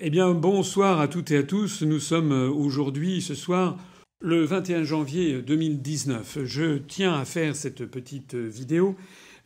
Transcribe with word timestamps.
Eh 0.00 0.10
bien, 0.10 0.34
bonsoir 0.34 0.98
à 0.98 1.06
toutes 1.06 1.30
et 1.30 1.36
à 1.36 1.44
tous. 1.44 1.82
Nous 1.82 2.00
sommes 2.00 2.32
euh, 2.32 2.50
aujourd'hui, 2.50 3.22
ce 3.22 3.36
soir, 3.36 3.78
le 4.20 4.44
21 4.44 4.82
janvier 4.82 5.40
2019. 5.40 6.38
Je 6.42 6.78
tiens 6.78 7.14
à 7.14 7.24
faire 7.24 7.54
cette 7.54 7.86
petite 7.86 8.34
vidéo 8.34 8.96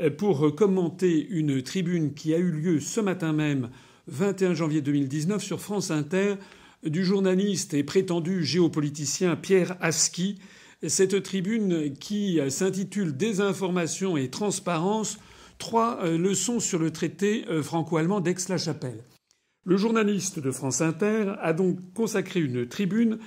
euh, 0.01 0.09
pour 0.09 0.55
commenter 0.57 1.27
une 1.29 1.63
tribune 1.63 2.15
qui 2.15 2.33
a 2.33 2.39
eu 2.39 2.51
lieu 2.51 2.81
ce 2.81 3.03
matin 3.03 3.35
même, 3.35 3.69
21 4.07 4.55
janvier 4.55 4.81
2019, 4.81 5.43
sur 5.43 5.61
France 5.61 5.91
Inter, 5.91 6.37
du 6.83 7.05
journaliste 7.05 7.75
et 7.75 7.85
prétendu 7.85 8.43
géopoliticien 8.43 9.37
Pierre 9.37 9.77
Aski. 9.83 10.39
Cette 10.87 11.23
tribune 11.23 11.93
qui 11.99 12.41
s'intitule 12.49 13.15
Désinformation 13.15 14.17
et 14.17 14.31
transparence, 14.31 15.19
trois 15.59 16.03
euh, 16.03 16.17
leçons 16.17 16.59
sur 16.59 16.79
le 16.79 16.91
traité 16.91 17.45
franco-allemand 17.63 18.23
d'Aix-la-Chapelle. 18.23 19.05
Le 19.69 19.77
journaliste 19.77 20.39
de 20.39 20.51
France 20.51 20.81
Inter 20.81 21.35
a 21.43 21.53
donc 21.53 21.77
consacré 21.93 22.41
une 22.41 22.67
tribune 22.67 23.19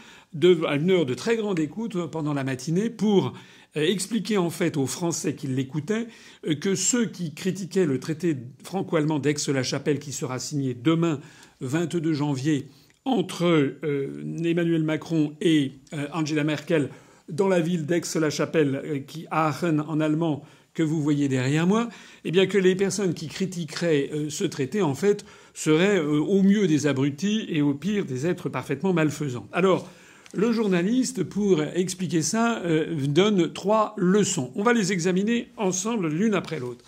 à 0.67 0.75
une 0.75 0.89
heure 0.89 1.05
de 1.05 1.13
très 1.13 1.37
grande 1.37 1.59
écoute 1.59 1.95
pendant 2.07 2.33
la 2.33 2.43
matinée 2.43 2.89
pour 2.89 3.33
euh, 3.77 3.81
expliquer 3.81 4.39
en 4.39 4.49
fait 4.49 4.75
aux 4.75 4.87
Français 4.87 5.35
qui 5.35 5.45
l'écoutaient 5.45 6.07
euh, 6.47 6.55
que 6.55 6.73
ceux 6.73 7.05
qui 7.05 7.35
critiquaient 7.35 7.85
le 7.85 7.99
traité 7.99 8.35
franco-allemand 8.63 9.19
d'Aix-la-Chapelle 9.19 9.99
qui 9.99 10.11
sera 10.11 10.39
signé 10.39 10.73
demain 10.73 11.19
22 11.59 12.11
janvier 12.11 12.69
entre 13.05 13.45
euh, 13.45 14.43
Emmanuel 14.43 14.81
Macron 14.81 15.35
et 15.41 15.73
Angela 16.11 16.43
Merkel 16.43 16.89
dans 17.29 17.49
la 17.49 17.59
ville 17.59 17.85
d'Aix-la-Chapelle, 17.85 19.03
qui 19.05 19.27
Aachen 19.29 19.79
en 19.79 19.99
allemand, 19.99 20.43
que 20.73 20.81
vous 20.81 21.03
voyez 21.03 21.27
derrière 21.27 21.67
moi, 21.67 21.87
eh 22.25 22.31
bien 22.31 22.47
que 22.47 22.57
les 22.57 22.75
personnes 22.75 23.13
qui 23.13 23.27
critiqueraient 23.27 24.09
ce 24.29 24.43
traité 24.43 24.81
en 24.81 24.95
fait 24.95 25.23
seraient 25.53 25.99
euh, 25.99 26.19
au 26.19 26.41
mieux 26.43 26.67
des 26.67 26.87
abrutis 26.87 27.45
et 27.49 27.61
au 27.61 27.73
pire 27.73 28.05
des 28.05 28.27
êtres 28.27 28.49
parfaitement 28.49 28.93
malfaisants. 28.93 29.47
Alors, 29.51 29.89
le 30.33 30.51
journaliste, 30.51 31.23
pour 31.23 31.61
expliquer 31.61 32.21
ça, 32.21 32.59
euh, 32.59 32.95
donne 33.07 33.51
trois 33.51 33.93
leçons. 33.97 34.51
On 34.55 34.63
va 34.63 34.71
les 34.71 34.93
examiner 34.93 35.49
ensemble 35.57 36.07
l'une 36.07 36.35
après 36.35 36.59
l'autre. 36.59 36.85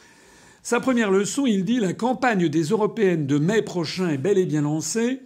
Sa 0.61 0.79
première 0.79 1.11
leçon, 1.11 1.45
il 1.45 1.65
dit 1.65 1.79
la 1.79 1.93
campagne 1.93 2.47
des 2.47 2.63
européennes 2.63 3.27
de 3.27 3.37
mai 3.37 3.61
prochain 3.61 4.09
est 4.09 4.17
bel 4.17 4.37
et 4.37 4.45
bien 4.45 4.61
lancée 4.61 5.19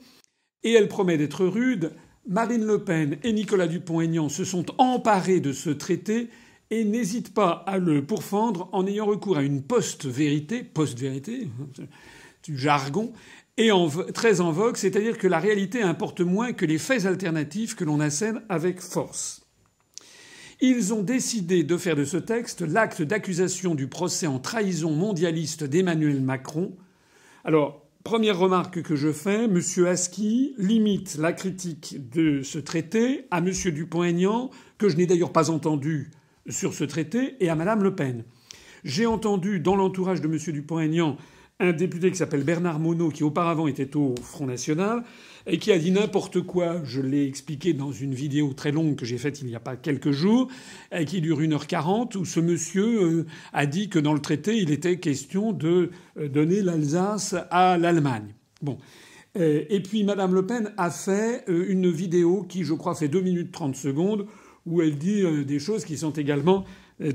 et 0.64 0.74
elle 0.74 0.88
promet 0.88 1.18
d'être 1.18 1.46
rude. 1.46 1.92
Marine 2.28 2.66
Le 2.66 2.80
Pen 2.84 3.18
et 3.24 3.34
Nicolas 3.34 3.68
Dupont-Aignan 3.68 4.30
se 4.30 4.44
sont 4.44 4.66
emparés 4.80 5.40
de 5.40 5.54
ce 5.54 5.70
traité 5.70 6.30
et 6.72 6.84
n'hésitent 6.84 7.34
pas 7.36 7.64
à 7.68 7.78
le 7.78 8.04
pourfendre 8.04 8.68
en 8.72 8.86
ayant 8.88 9.06
recours 9.06 9.38
à 9.38 9.44
une 9.44 9.62
post-vérité, 9.62 10.64
post-vérité, 10.64 11.48
du 12.48 12.58
jargon, 12.58 13.12
et 13.58 13.70
très 14.14 14.40
en 14.40 14.52
vogue, 14.52 14.78
c'est-à-dire 14.78 15.18
que 15.18 15.28
la 15.28 15.40
réalité 15.40 15.82
importe 15.82 16.22
moins 16.22 16.54
que 16.54 16.66
les 16.66 16.78
faits 16.78 17.06
alternatifs 17.06 17.76
que 17.76 17.84
l'on 17.84 18.00
assène 18.00 18.42
avec 18.50 18.80
force. 18.80 19.42
Ils 20.62 20.94
ont 20.94 21.04
décidé 21.04 21.64
de 21.64 21.78
faire 21.78 21.96
de 21.96 22.06
ce 22.06 22.18
texte 22.18 22.62
l'acte 22.62 23.02
d'accusation 23.02 23.76
du 23.76 23.88
procès 23.88 24.28
en 24.28 24.40
trahison 24.40 24.92
mondialiste 24.92 25.64
d'Emmanuel 25.64 26.22
Macron. 26.22 26.76
Alors, 27.44 27.88
première 28.04 28.40
remarque 28.40 28.82
que 28.82 28.96
je 28.96 29.12
fais, 29.12 29.46
M. 29.46 29.62
Aski 29.86 30.56
limite 30.58 31.18
la 31.18 31.34
critique 31.34 32.10
de 32.12 32.42
ce 32.44 32.60
traité 32.60 33.26
à 33.30 33.40
M. 33.40 33.52
Dupont-Aignan, 33.52 34.50
que 34.78 34.90
je 34.90 34.98
n'ai 34.98 35.06
d'ailleurs 35.06 35.34
pas 35.34 35.50
entendu 35.50 36.12
sur 36.48 36.74
ce 36.74 36.84
traité, 36.84 37.36
et 37.40 37.50
à 37.50 37.56
Mme 37.56 37.84
Le 37.84 37.96
Pen. 37.96 38.24
J'ai 38.84 39.06
entendu 39.06 39.60
dans 39.60 39.76
l'entourage 39.76 40.22
de 40.22 40.28
M. 40.28 40.38
Dupont-Aignan 40.54 41.18
un 41.60 41.74
député 41.74 42.12
qui 42.12 42.18
s'appelle 42.18 42.44
Bernard 42.44 42.80
Monod, 42.80 43.12
qui 43.12 43.24
auparavant 43.24 43.68
était 43.68 43.96
au 43.96 44.14
Front 44.22 44.46
National, 44.46 45.04
et 45.48 45.58
qui 45.58 45.72
a 45.72 45.80
dit 45.80 45.92
n'importe 45.92 46.42
quoi. 46.42 46.84
Je 46.84 47.02
l'ai 47.02 47.26
expliqué 47.26 47.74
dans 47.74 47.92
une 47.92 48.14
vidéo 48.14 48.54
très 48.54 48.72
longue 48.72 48.96
que 48.96 49.06
j'ai 49.06 49.18
faite 49.18 49.42
il 49.42 49.48
n'y 49.48 49.56
a 49.56 49.60
pas 49.60 49.76
quelques 49.76 50.12
jours, 50.12 50.50
qui 51.08 51.22
dure 51.22 51.42
1h40, 51.42 52.16
où 52.18 52.26
ce 52.26 52.40
monsieur 52.40 53.02
euh, 53.02 53.26
a 53.54 53.66
dit 53.66 53.90
que 53.90 53.98
dans 53.98 54.14
le 54.14 54.20
traité, 54.20 54.58
il 54.58 54.72
était 54.72 55.00
question 55.00 55.52
de 55.52 55.90
euh, 56.20 56.28
donner 56.28 56.62
l'Alsace 56.62 57.36
à 57.50 57.78
l'Allemagne. 57.78 58.36
Bon. 58.62 58.78
Euh, 59.38 59.64
et 59.70 59.82
puis 59.82 60.04
Madame 60.04 60.36
Le 60.36 60.46
Pen 60.46 60.74
a 60.78 60.92
fait 60.92 61.44
une 61.48 61.92
vidéo 61.92 62.44
qui, 62.48 62.64
je 62.64 62.74
crois, 62.74 62.94
fait 62.94 63.08
2 63.08 63.22
minutes 63.22 63.52
30 63.52 63.76
secondes, 63.76 64.28
où 64.66 64.82
elle 64.82 64.98
dit 64.98 65.24
des 65.46 65.60
choses 65.60 65.86
qui 65.86 65.98
sont 65.98 66.12
également 66.12 66.66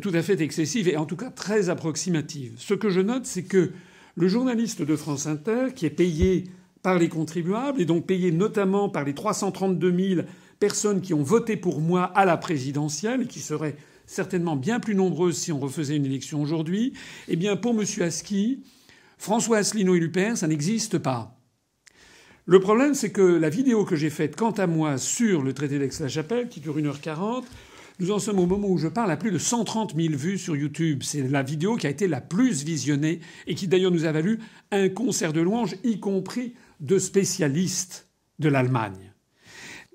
tout 0.00 0.12
à 0.14 0.22
fait 0.22 0.40
excessives 0.40 0.88
et 0.88 0.96
en 0.96 1.04
tout 1.04 1.16
cas 1.16 1.30
très 1.30 1.68
approximatives. 1.68 2.54
Ce 2.56 2.72
que 2.72 2.88
je 2.88 3.00
note, 3.00 3.26
c'est 3.26 3.42
que 3.42 3.72
le 4.14 4.28
journaliste 4.28 4.82
de 4.82 4.96
France 4.96 5.26
Inter, 5.26 5.68
qui 5.74 5.86
est 5.86 5.90
payé 5.90 6.44
par 6.82 6.98
les 6.98 7.08
contribuables 7.08 7.80
et 7.80 7.84
donc 7.84 8.06
payé 8.06 8.32
notamment 8.32 8.88
par 8.88 9.04
les 9.04 9.14
332 9.14 10.14
000 10.14 10.26
personnes 10.58 11.00
qui 11.00 11.14
ont 11.14 11.22
voté 11.22 11.56
pour 11.56 11.80
moi 11.80 12.04
à 12.04 12.24
la 12.24 12.36
présidentielle 12.36 13.22
et 13.22 13.26
qui 13.26 13.40
seraient 13.40 13.76
certainement 14.06 14.56
bien 14.56 14.80
plus 14.80 14.94
nombreuses 14.94 15.38
si 15.38 15.52
on 15.52 15.60
refaisait 15.60 15.96
une 15.96 16.06
élection 16.06 16.42
aujourd'hui, 16.42 16.92
eh 17.28 17.36
bien 17.36 17.56
pour 17.56 17.72
M. 17.72 17.84
Aski, 18.00 18.62
François 19.18 19.58
Asselineau 19.58 19.94
et 19.94 20.00
l'UPR, 20.00 20.36
ça 20.36 20.48
n'existe 20.48 20.98
pas. 20.98 21.38
Le 22.44 22.58
problème, 22.58 22.94
c'est 22.94 23.12
que 23.12 23.22
la 23.22 23.48
vidéo 23.48 23.84
que 23.84 23.94
j'ai 23.94 24.10
faite 24.10 24.34
quant 24.34 24.50
à 24.50 24.66
moi 24.66 24.98
sur 24.98 25.42
le 25.42 25.52
traité 25.52 25.78
d'Aix-la-Chapelle, 25.78 26.48
qui 26.48 26.58
dure 26.58 26.76
1h40, 26.76 27.44
nous 28.02 28.10
en 28.10 28.18
sommes 28.18 28.40
au 28.40 28.46
moment 28.46 28.68
où 28.68 28.78
je 28.78 28.88
parle 28.88 29.12
à 29.12 29.16
plus 29.16 29.30
de 29.30 29.38
130 29.38 29.94
000 29.94 30.14
vues 30.14 30.36
sur 30.36 30.56
YouTube. 30.56 31.04
C'est 31.04 31.22
la 31.22 31.44
vidéo 31.44 31.76
qui 31.76 31.86
a 31.86 31.90
été 31.90 32.08
la 32.08 32.20
plus 32.20 32.64
visionnée 32.64 33.20
et 33.46 33.54
qui 33.54 33.68
d'ailleurs 33.68 33.92
nous 33.92 34.04
a 34.04 34.12
valu 34.12 34.40
un 34.72 34.88
concert 34.88 35.32
de 35.32 35.40
louanges, 35.40 35.76
y 35.84 36.00
compris 36.00 36.54
de 36.80 36.98
spécialistes 36.98 38.08
de 38.40 38.48
l'Allemagne. 38.48 39.12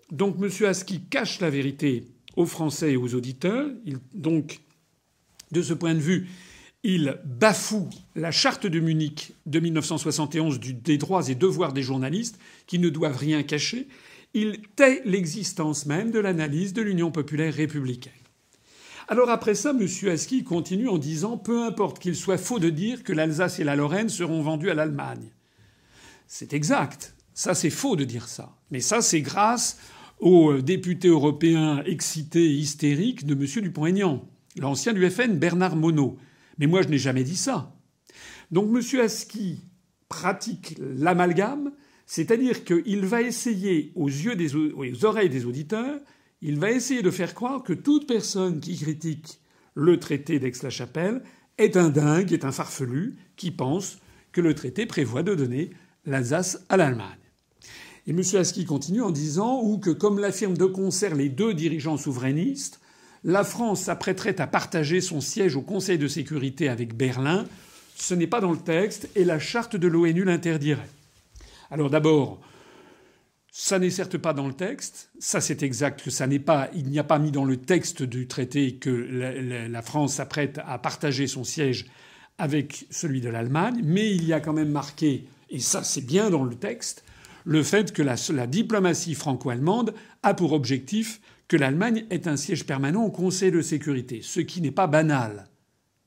Donc 0.09 0.38
M. 0.41 0.50
Aski 0.66 1.01
cache 1.01 1.41
la 1.41 1.50
vérité 1.50 2.06
aux 2.38 2.45
Français 2.45 2.94
et 2.94 2.97
aux 2.97 3.13
auditeurs. 3.13 3.69
donc, 4.13 4.62
de 5.51 5.62
ce 5.62 5.74
point 5.74 5.94
de 5.94 6.00
vue, 6.00 6.28
il 6.84 7.19
bafoue 7.25 7.89
la 8.16 8.31
charte 8.31 8.68
de 8.68 8.79
Munich 8.79 9.34
de 9.45 9.59
1971 9.59 10.62
des 10.62 10.97
droits 10.97 11.28
et 11.28 11.35
devoirs 11.35 11.74
des 11.74 11.81
journalistes, 11.81 12.39
qui 12.68 12.79
ne 12.79 12.88
doivent 12.88 13.18
rien 13.18 13.44
cacher 13.44 13.88
il 14.37 14.61
tait 14.75 15.01
l'existence 15.05 15.85
même 15.85 16.11
de 16.11 16.19
l'analyse 16.19 16.73
de 16.73 16.81
l'Union 16.81 17.11
populaire 17.11 17.53
républicaine. 17.53 18.13
Alors 19.07 19.29
après 19.29 19.55
ça, 19.55 19.71
M. 19.71 19.87
Aski 20.09 20.43
continue 20.43 20.89
en 20.89 20.97
disant 20.97 21.37
Peu 21.37 21.63
importe 21.63 21.99
qu'il 21.99 22.15
soit 22.15 22.37
faux 22.37 22.59
de 22.59 22.69
dire 22.69 23.03
que 23.03 23.13
l'Alsace 23.13 23.59
et 23.59 23.63
la 23.63 23.75
Lorraine 23.75 24.09
seront 24.09 24.41
vendues 24.41 24.69
à 24.69 24.73
l'Allemagne. 24.73 25.31
C'est 26.27 26.53
exact. 26.53 27.15
Ça, 27.33 27.55
c'est 27.55 27.69
faux 27.69 27.95
de 27.95 28.03
dire 28.03 28.27
ça. 28.27 28.57
Mais 28.69 28.81
ça, 28.81 29.01
c'est 29.01 29.21
grâce 29.21 29.77
aux 30.19 30.61
députés 30.61 31.07
européens 31.07 31.83
excités 31.85 32.45
et 32.45 32.53
hystériques 32.53 33.25
de 33.25 33.33
M. 33.33 33.63
Dupont-Aignan, 33.63 34.27
l'ancien 34.57 34.93
du 34.93 35.09
FN 35.09 35.37
Bernard 35.37 35.75
Monod. 35.75 36.15
Mais 36.57 36.67
moi, 36.67 36.81
je 36.81 36.89
n'ai 36.89 36.97
jamais 36.97 37.23
dit 37.23 37.37
ça. 37.37 37.73
Donc 38.51 38.69
M. 38.69 38.99
Aski 38.99 39.61
pratique 40.09 40.75
l'amalgame 40.79 41.71
c'est-à-dire 42.07 42.63
qu'il 42.63 43.06
va 43.06 43.22
essayer, 43.22 43.91
aux 43.94 44.07
yeux 44.07 44.35
des, 44.35 44.56
aux 44.56 45.06
oreilles 45.06 45.29
des 45.29 45.45
auditeurs, 45.45 46.00
il 46.41 46.57
va 46.57 46.72
essayer 46.72 47.01
de 47.01 47.12
faire 47.12 47.35
croire 47.35 47.63
que 47.63 47.73
toute 47.73 48.07
personne 48.07 48.62
qui 48.62 48.78
critique 48.78 49.40
le 49.75 50.00
traité 50.00 50.40
d'Aix-la-Chapelle 50.40 51.22
est 51.57 51.75
un 51.75 51.90
dingue, 51.90 52.31
est 52.31 52.45
un 52.45 52.53
farfelu, 52.53 53.18
qui 53.35 53.51
pense 53.51 53.97
que 54.31 54.40
le 54.40 54.56
traité 54.56 54.85
prévoit 54.85 55.22
de 55.22 55.35
donner 55.35 55.72
l'Alsace 56.06 56.63
à 56.69 56.78
l'Allemagne. 56.78 57.18
Et 58.07 58.12
M. 58.12 58.22
Aski 58.35 58.63
continue 58.63 59.01
en 59.01 59.12
disant 59.12 59.62
ou 59.62 59.78
que, 59.78 59.89
comme 59.89 60.19
l'affirment 60.19 60.57
de 60.57 60.66
concert 60.66 61.13
les 61.13 61.28
deux 61.28 61.53
dirigeants 61.53 61.97
souverainistes, 61.97 62.79
la 63.25 63.44
France 63.44 63.81
s'apprêterait 63.81 64.39
à 64.39 64.47
partager 64.47 65.01
son 65.01 65.19
siège 65.19 65.57
au 65.57 65.62
Conseil 65.62 65.98
de 65.98 66.07
sécurité 66.07 66.69
avec 66.69 66.95
Berlin. 66.95 67.45
Ce 67.98 68.13
n'est 68.13 68.27
pas 68.27 68.39
dans 68.39 68.51
le 68.51 68.60
texte 68.60 69.10
et 69.15 69.25
la 69.25 69.39
charte 69.39 69.75
de 69.75 69.88
l'ONU 69.89 70.24
l'interdirait. 70.24 70.88
Alors 71.69 71.89
d'abord, 71.89 72.39
ça 73.59 73.79
n'est 73.79 73.89
certes 73.89 74.19
pas 74.19 74.33
dans 74.33 74.47
le 74.47 74.53
texte. 74.53 75.09
Ça, 75.17 75.41
c'est 75.41 75.63
exact 75.63 76.09
ça 76.09 76.27
n'est 76.27 76.37
pas. 76.37 76.69
Il 76.75 76.89
n'y 76.89 76.99
a 76.99 77.03
pas 77.03 77.17
mis 77.17 77.31
dans 77.31 77.43
le 77.43 77.57
texte 77.57 78.03
du 78.03 78.27
traité 78.27 78.75
que 78.75 78.89
la, 78.89 79.81
France 79.81 80.15
s'apprête 80.15 80.59
à 80.65 80.77
partager 80.77 81.25
son 81.25 81.43
siège 81.43 81.87
avec 82.37 82.85
celui 82.91 83.19
de 83.19 83.29
l'Allemagne, 83.29 83.81
mais 83.83 84.13
il 84.13 84.25
y 84.25 84.33
a 84.33 84.39
quand 84.39 84.53
même 84.53 84.69
marqué, 84.69 85.25
et 85.49 85.59
ça 85.59 85.83
c'est 85.83 86.05
bien 86.05 86.29
dans 86.29 86.43
le 86.43 86.53
texte, 86.53 87.03
le 87.45 87.63
fait 87.63 87.93
que 87.93 88.03
la, 88.03 88.45
diplomatie 88.45 89.15
franco-allemande 89.15 89.95
a 90.21 90.35
pour 90.35 90.53
objectif 90.53 91.19
que 91.47 91.57
l'Allemagne 91.57 92.05
ait 92.11 92.27
un 92.27 92.37
siège 92.37 92.65
permanent 92.65 93.03
au 93.03 93.09
Conseil 93.09 93.49
de 93.49 93.61
sécurité, 93.61 94.19
ce 94.21 94.39
qui 94.39 94.61
n'est 94.61 94.69
pas 94.69 94.85
banal. 94.85 95.47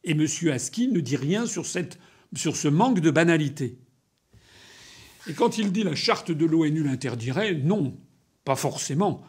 Et 0.05 0.13
M. 0.13 0.25
Aski 0.53 0.87
ne 0.87 1.01
dit 1.01 1.17
rien 1.17 1.47
sur 1.47 1.67
ce 1.67 2.69
manque 2.69 3.01
de 3.01 3.11
banalité. 3.11 3.77
Et 5.27 5.35
quand 5.35 5.59
il 5.59 5.73
dit 5.73 5.83
la 5.83 5.95
charte 5.95 6.31
de 6.31 6.47
l'ONU 6.47 6.83
l'interdirait, 6.83 7.55
non, 7.55 7.97
pas 8.45 8.57
forcément. 8.57 9.23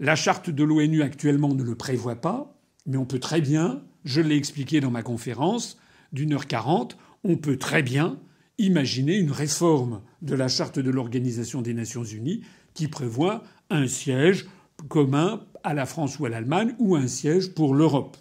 La 0.00 0.16
charte 0.16 0.50
de 0.50 0.64
l'ONU 0.64 1.02
actuellement 1.02 1.54
ne 1.54 1.62
le 1.62 1.74
prévoit 1.74 2.20
pas, 2.20 2.58
mais 2.86 2.96
on 2.96 3.06
peut 3.06 3.18
très 3.18 3.40
bien, 3.40 3.82
je 4.04 4.20
l'ai 4.20 4.36
expliqué 4.36 4.80
dans 4.80 4.90
ma 4.90 5.02
conférence 5.02 5.78
d'une 6.12 6.32
heure 6.32 6.46
quarante, 6.46 6.96
on 7.24 7.36
peut 7.36 7.56
très 7.56 7.82
bien 7.82 8.18
imaginer 8.58 9.16
une 9.16 9.32
réforme 9.32 10.02
de 10.22 10.34
la 10.34 10.48
charte 10.48 10.78
de 10.78 10.90
l'Organisation 10.90 11.62
des 11.62 11.74
Nations 11.74 12.04
Unies 12.04 12.42
qui 12.74 12.88
prévoit 12.88 13.42
un 13.70 13.86
siège 13.86 14.46
commun 14.88 15.44
à 15.62 15.74
la 15.74 15.86
France 15.86 16.18
ou 16.18 16.26
à 16.26 16.28
l'Allemagne 16.28 16.74
ou 16.78 16.96
un 16.96 17.08
siège 17.08 17.54
pour 17.54 17.74
l'Europe. 17.74 18.16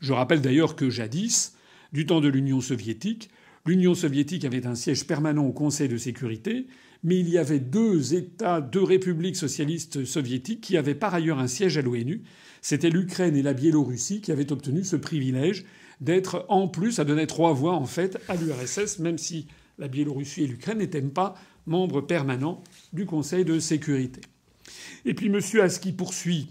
Je 0.00 0.12
rappelle 0.12 0.40
d'ailleurs 0.40 0.76
que 0.76 0.90
jadis, 0.90 1.56
du 1.92 2.06
temps 2.06 2.20
de 2.20 2.28
l'Union 2.28 2.60
soviétique, 2.60 3.30
l'Union 3.66 3.94
soviétique 3.94 4.44
avait 4.44 4.66
un 4.66 4.74
siège 4.74 5.06
permanent 5.06 5.46
au 5.46 5.52
Conseil 5.52 5.88
de 5.88 5.96
sécurité, 5.96 6.66
mais 7.02 7.18
il 7.18 7.28
y 7.28 7.38
avait 7.38 7.60
deux 7.60 8.14
États, 8.14 8.60
deux 8.60 8.82
républiques 8.82 9.36
socialistes 9.36 10.04
soviétiques 10.04 10.60
qui 10.60 10.76
avaient 10.76 10.94
par 10.94 11.14
ailleurs 11.14 11.38
un 11.38 11.46
siège 11.46 11.78
à 11.78 11.82
l'ONU. 11.82 12.22
C'était 12.62 12.90
l'Ukraine 12.90 13.36
et 13.36 13.42
la 13.42 13.52
Biélorussie 13.52 14.20
qui 14.20 14.32
avaient 14.32 14.52
obtenu 14.52 14.84
ce 14.84 14.96
privilège 14.96 15.64
d'être 16.00 16.46
en 16.48 16.68
plus 16.68 16.98
à 16.98 17.04
donner 17.04 17.26
trois 17.26 17.52
voix 17.52 17.74
en 17.74 17.86
fait 17.86 18.18
à 18.28 18.36
l'URSS, 18.36 18.98
même 18.98 19.18
si 19.18 19.46
la 19.78 19.88
Biélorussie 19.88 20.44
et 20.44 20.46
l'Ukraine 20.46 20.78
n'étaient 20.78 21.02
pas 21.02 21.34
membres 21.66 22.00
permanents 22.00 22.62
du 22.92 23.06
Conseil 23.06 23.44
de 23.44 23.58
sécurité. 23.58 24.20
Et 25.04 25.14
puis 25.14 25.26
M. 25.26 25.40
Aski 25.60 25.92
poursuit 25.92 26.48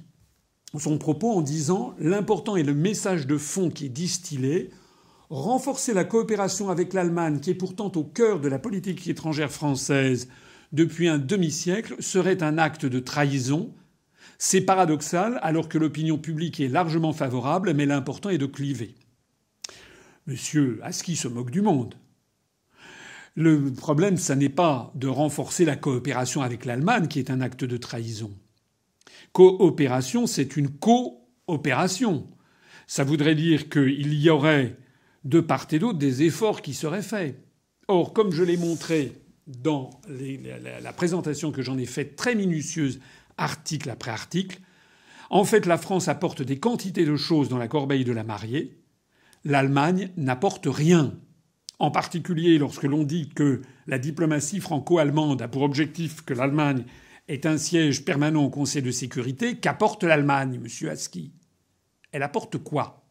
son 0.79 0.97
propos 0.97 1.31
en 1.31 1.41
disant 1.41 1.95
l'important 1.99 2.55
est 2.55 2.63
le 2.63 2.73
message 2.73 3.27
de 3.27 3.37
fond 3.37 3.69
qui 3.69 3.85
est 3.85 3.89
distillé. 3.89 4.69
Renforcer 5.33 5.95
la 5.95 6.03
coopération 6.03 6.69
avec 6.69 6.93
l'Allemagne, 6.93 7.39
qui 7.39 7.49
est 7.49 7.55
pourtant 7.55 7.91
au 7.95 8.03
cœur 8.03 8.39
de 8.39 8.47
la 8.47 8.59
politique 8.59 9.07
étrangère 9.07 9.51
française 9.51 10.29
depuis 10.73 11.07
un 11.07 11.17
demi-siècle, 11.17 11.95
serait 12.03 12.43
un 12.43 12.59
acte 12.59 12.85
de 12.85 12.99
trahison. 12.99 13.73
C'est 14.37 14.61
paradoxal 14.61 15.39
alors 15.41 15.69
que 15.69 15.79
l'opinion 15.79 16.19
publique 16.19 16.59
est 16.59 16.67
largement 16.67 17.13
favorable, 17.13 17.73
mais 17.73 17.87
l'important 17.87 18.29
est 18.29 18.37
de 18.37 18.45
cliver. 18.45 18.93
Monsieur 20.27 20.79
Aski 20.83 21.15
se 21.15 21.27
moque 21.27 21.49
du 21.49 21.63
monde. 21.63 21.95
Le 23.33 23.73
problème, 23.73 24.17
ça 24.17 24.35
n'est 24.35 24.49
pas 24.49 24.91
de 24.93 25.07
renforcer 25.07 25.65
la 25.65 25.75
coopération 25.75 26.43
avec 26.43 26.63
l'Allemagne, 26.63 27.07
qui 27.07 27.17
est 27.17 27.31
un 27.31 27.41
acte 27.41 27.63
de 27.63 27.77
trahison. 27.77 28.29
Coopération, 29.31 30.27
c'est 30.27 30.57
une 30.57 30.69
coopération. 30.69 32.27
Ça 32.85 33.03
voudrait 33.03 33.33
dire 33.33 33.69
qu'il 33.69 34.13
y 34.13 34.29
aurait 34.29 34.77
de 35.23 35.39
part 35.39 35.67
et 35.71 35.79
d'autre 35.79 35.99
des 35.99 36.23
efforts 36.23 36.61
qui 36.61 36.73
seraient 36.73 37.01
faits. 37.01 37.37
Or, 37.87 38.13
comme 38.13 38.31
je 38.31 38.43
l'ai 38.43 38.57
montré 38.57 39.13
dans 39.47 39.89
la, 40.07 40.93
présentation 40.93 41.51
que 41.51 41.61
j'en 41.61 41.77
ai 41.77 41.85
faite 41.85 42.15
très 42.15 42.35
minutieuse, 42.35 42.99
article 43.37 43.89
après 43.89 44.11
article, 44.11 44.59
en 45.29 45.43
fait, 45.43 45.65
la 45.65 45.77
France 45.77 46.07
apporte 46.07 46.41
des 46.41 46.59
quantités 46.59 47.05
de 47.05 47.15
choses 47.15 47.49
dans 47.49 47.57
la 47.57 47.67
corbeille 47.67 48.05
de 48.05 48.11
la 48.11 48.23
mariée. 48.23 48.77
L'Allemagne 49.43 50.11
n'apporte 50.15 50.67
rien. 50.67 51.17
En 51.79 51.91
particulier 51.91 52.57
lorsque 52.57 52.83
l'on 52.83 53.03
dit 53.03 53.29
que 53.29 53.61
la 53.87 53.97
diplomatie 53.97 54.59
franco-allemande 54.59 55.41
a 55.41 55.47
pour 55.47 55.63
objectif 55.63 56.21
que 56.21 56.33
l'Allemagne 56.33 56.85
est 57.27 57.45
un 57.45 57.57
siège 57.57 58.05
permanent 58.05 58.43
au 58.43 58.49
Conseil 58.49 58.81
de 58.81 58.91
sécurité, 58.91 59.57
qu'apporte 59.57 60.03
l'Allemagne, 60.03 60.59
monsieur 60.61 60.89
Aski? 60.91 61.33
Elle 62.11 62.23
apporte 62.23 62.57
quoi? 62.57 63.02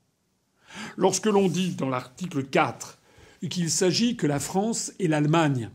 Lorsque 0.96 1.26
l'on 1.26 1.48
dit 1.48 1.70
dans 1.70 1.88
l'article 1.88 2.44
4 2.44 2.98
qu'il 3.50 3.70
s'agit 3.70 4.16
que 4.16 4.26
la 4.26 4.38
France 4.38 4.92
et 4.98 5.08
l'Allemagne 5.08 5.70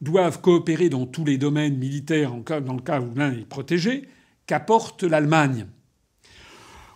doivent 0.00 0.40
coopérer 0.40 0.88
dans 0.88 1.06
tous 1.06 1.24
les 1.24 1.38
domaines 1.38 1.78
militaires 1.78 2.32
dans 2.34 2.74
le 2.74 2.82
cas 2.82 3.00
où 3.00 3.14
l'un 3.14 3.32
est 3.32 3.48
protégé, 3.48 4.08
qu'apporte 4.46 5.02
l'Allemagne 5.02 5.66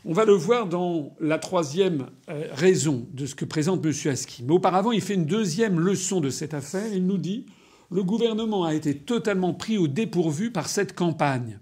on 0.07 0.13
va 0.13 0.27
le 0.27 0.35
voir 0.35 0.67
dans 0.67 1.15
la 1.19 1.39
troisième 1.39 2.11
euh, 2.29 2.49
raison 2.53 3.09
de 3.13 3.25
ce 3.25 3.35
que 3.35 3.47
présente 3.47 3.85
M. 3.85 3.93
Aski. 4.13 4.45
Mais 4.45 4.53
auparavant, 4.53 4.93
il 4.93 5.01
fait 5.01 5.15
une 5.15 5.25
deuxième 5.25 5.81
leçon 5.81 6.21
de 6.21 6.29
cette 6.29 6.53
affaire. 6.53 6.93
Il 6.93 7.07
nous 7.07 7.17
dit 7.17 7.47
le 7.91 8.03
gouvernement 8.03 8.65
a 8.65 8.75
été 8.75 8.99
totalement 8.99 9.55
pris 9.55 9.79
au 9.79 9.89
dépourvu 9.89 10.51
par 10.51 10.69
cette 10.69 10.95
campagne. 10.95 11.59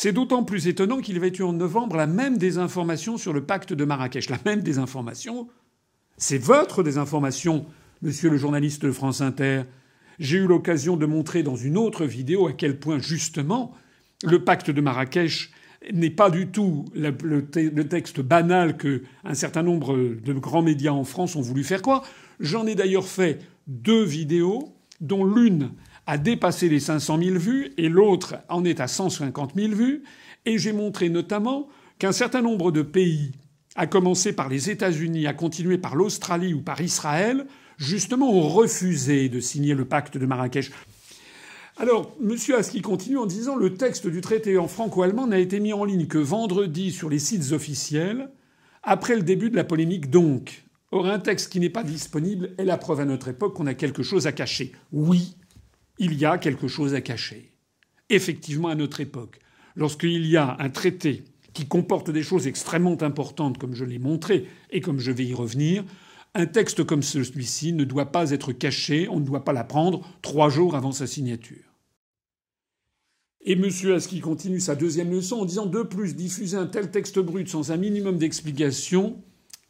C'est 0.00 0.12
d'autant 0.12 0.44
plus 0.44 0.68
étonnant 0.68 1.00
qu'il 1.00 1.16
avait 1.16 1.32
eu 1.36 1.42
en 1.42 1.52
novembre 1.52 1.96
la 1.96 2.06
même 2.06 2.38
désinformation 2.38 3.18
sur 3.18 3.32
le 3.32 3.42
pacte 3.42 3.72
de 3.72 3.84
Marrakech. 3.84 4.30
La 4.30 4.38
même 4.44 4.60
désinformation. 4.60 5.48
C'est 6.16 6.38
votre 6.38 6.84
désinformation, 6.84 7.66
monsieur 8.00 8.30
le 8.30 8.36
journaliste 8.36 8.92
France 8.92 9.22
Inter. 9.22 9.62
J'ai 10.20 10.36
eu 10.36 10.46
l'occasion 10.46 10.96
de 10.96 11.04
montrer 11.04 11.42
dans 11.42 11.56
une 11.56 11.76
autre 11.76 12.04
vidéo 12.04 12.46
à 12.46 12.52
quel 12.52 12.78
point, 12.78 13.00
justement, 13.00 13.74
le 14.22 14.44
pacte 14.44 14.70
de 14.70 14.80
Marrakech 14.80 15.50
n'est 15.92 16.10
pas 16.10 16.30
du 16.30 16.46
tout 16.46 16.84
le, 16.94 17.40
texte 17.88 18.20
banal 18.20 18.76
que 18.76 19.02
un 19.24 19.34
certain 19.34 19.64
nombre 19.64 19.96
de 19.96 20.32
grands 20.32 20.62
médias 20.62 20.92
en 20.92 21.02
France 21.02 21.34
ont 21.34 21.42
voulu 21.42 21.64
faire 21.64 21.82
croire. 21.82 22.04
J'en 22.38 22.68
ai 22.68 22.76
d'ailleurs 22.76 23.08
fait 23.08 23.40
deux 23.66 24.04
vidéos, 24.04 24.76
dont 25.00 25.24
l'une 25.24 25.72
a 26.08 26.16
dépassé 26.16 26.70
les 26.70 26.80
500 26.80 27.22
000 27.22 27.36
vues 27.36 27.74
et 27.76 27.90
l'autre 27.90 28.36
en 28.48 28.64
est 28.64 28.80
à 28.80 28.88
150 28.88 29.52
000 29.54 29.74
vues. 29.74 30.04
Et 30.46 30.56
j'ai 30.56 30.72
montré 30.72 31.10
notamment 31.10 31.68
qu'un 31.98 32.12
certain 32.12 32.40
nombre 32.40 32.72
de 32.72 32.80
pays, 32.80 33.32
à 33.76 33.86
commencer 33.86 34.32
par 34.32 34.48
les 34.48 34.70
États-Unis, 34.70 35.26
à 35.26 35.34
continuer 35.34 35.76
par 35.76 35.96
l'Australie 35.96 36.54
ou 36.54 36.62
par 36.62 36.80
Israël, 36.80 37.46
justement 37.76 38.32
ont 38.32 38.48
refusé 38.48 39.28
de 39.28 39.38
signer 39.38 39.74
le 39.74 39.84
pacte 39.84 40.16
de 40.16 40.24
Marrakech. 40.24 40.70
Alors, 41.76 42.16
M. 42.22 42.34
Aski 42.56 42.80
continue 42.80 43.18
en 43.18 43.26
disant 43.26 43.56
le 43.56 43.74
texte 43.74 44.06
du 44.06 44.22
traité 44.22 44.56
en 44.56 44.66
franco-allemand 44.66 45.26
n'a 45.26 45.38
été 45.38 45.60
mis 45.60 45.74
en 45.74 45.84
ligne 45.84 46.06
que 46.06 46.16
vendredi 46.16 46.90
sur 46.90 47.10
les 47.10 47.18
sites 47.18 47.52
officiels, 47.52 48.30
après 48.82 49.14
le 49.14 49.22
début 49.22 49.50
de 49.50 49.56
la 49.56 49.64
polémique 49.64 50.08
donc. 50.08 50.64
Or, 50.90 51.06
un 51.06 51.18
texte 51.18 51.52
qui 51.52 51.60
n'est 51.60 51.68
pas 51.68 51.84
disponible 51.84 52.54
est 52.56 52.64
la 52.64 52.78
preuve 52.78 53.00
à 53.00 53.04
notre 53.04 53.28
époque 53.28 53.54
qu'on 53.54 53.66
a 53.66 53.74
quelque 53.74 54.02
chose 54.02 54.26
à 54.26 54.32
cacher. 54.32 54.72
Oui, 54.90 55.36
il 55.98 56.14
y 56.14 56.24
a 56.24 56.38
quelque 56.38 56.68
chose 56.68 56.94
à 56.94 57.00
cacher. 57.00 57.52
Effectivement, 58.10 58.68
à 58.68 58.74
notre 58.74 59.00
époque, 59.00 59.40
lorsqu'il 59.76 60.26
y 60.26 60.36
a 60.36 60.56
un 60.58 60.70
traité 60.70 61.24
qui 61.52 61.66
comporte 61.66 62.10
des 62.10 62.22
choses 62.22 62.46
extrêmement 62.46 63.02
importantes, 63.02 63.58
comme 63.58 63.74
je 63.74 63.84
l'ai 63.84 63.98
montré 63.98 64.46
et 64.70 64.80
comme 64.80 64.98
je 64.98 65.10
vais 65.10 65.24
y 65.24 65.34
revenir, 65.34 65.84
un 66.34 66.46
texte 66.46 66.84
comme 66.84 67.02
celui-ci 67.02 67.72
ne 67.72 67.84
doit 67.84 68.12
pas 68.12 68.30
être 68.30 68.52
caché, 68.52 69.08
on 69.08 69.18
ne 69.20 69.24
doit 69.24 69.44
pas 69.44 69.52
l'apprendre 69.52 70.06
trois 70.22 70.50
jours 70.50 70.76
avant 70.76 70.92
sa 70.92 71.06
signature. 71.06 71.64
Et 73.40 73.52
M. 73.52 73.64
Aski 73.94 74.20
continue 74.20 74.60
sa 74.60 74.74
deuxième 74.74 75.10
leçon 75.10 75.36
en 75.36 75.44
disant 75.44 75.66
De 75.66 75.82
plus, 75.82 76.14
diffuser 76.14 76.56
un 76.56 76.66
tel 76.66 76.90
texte 76.90 77.18
brut 77.18 77.48
sans 77.48 77.72
un 77.72 77.76
minimum 77.76 78.18
d'explication, 78.18 79.22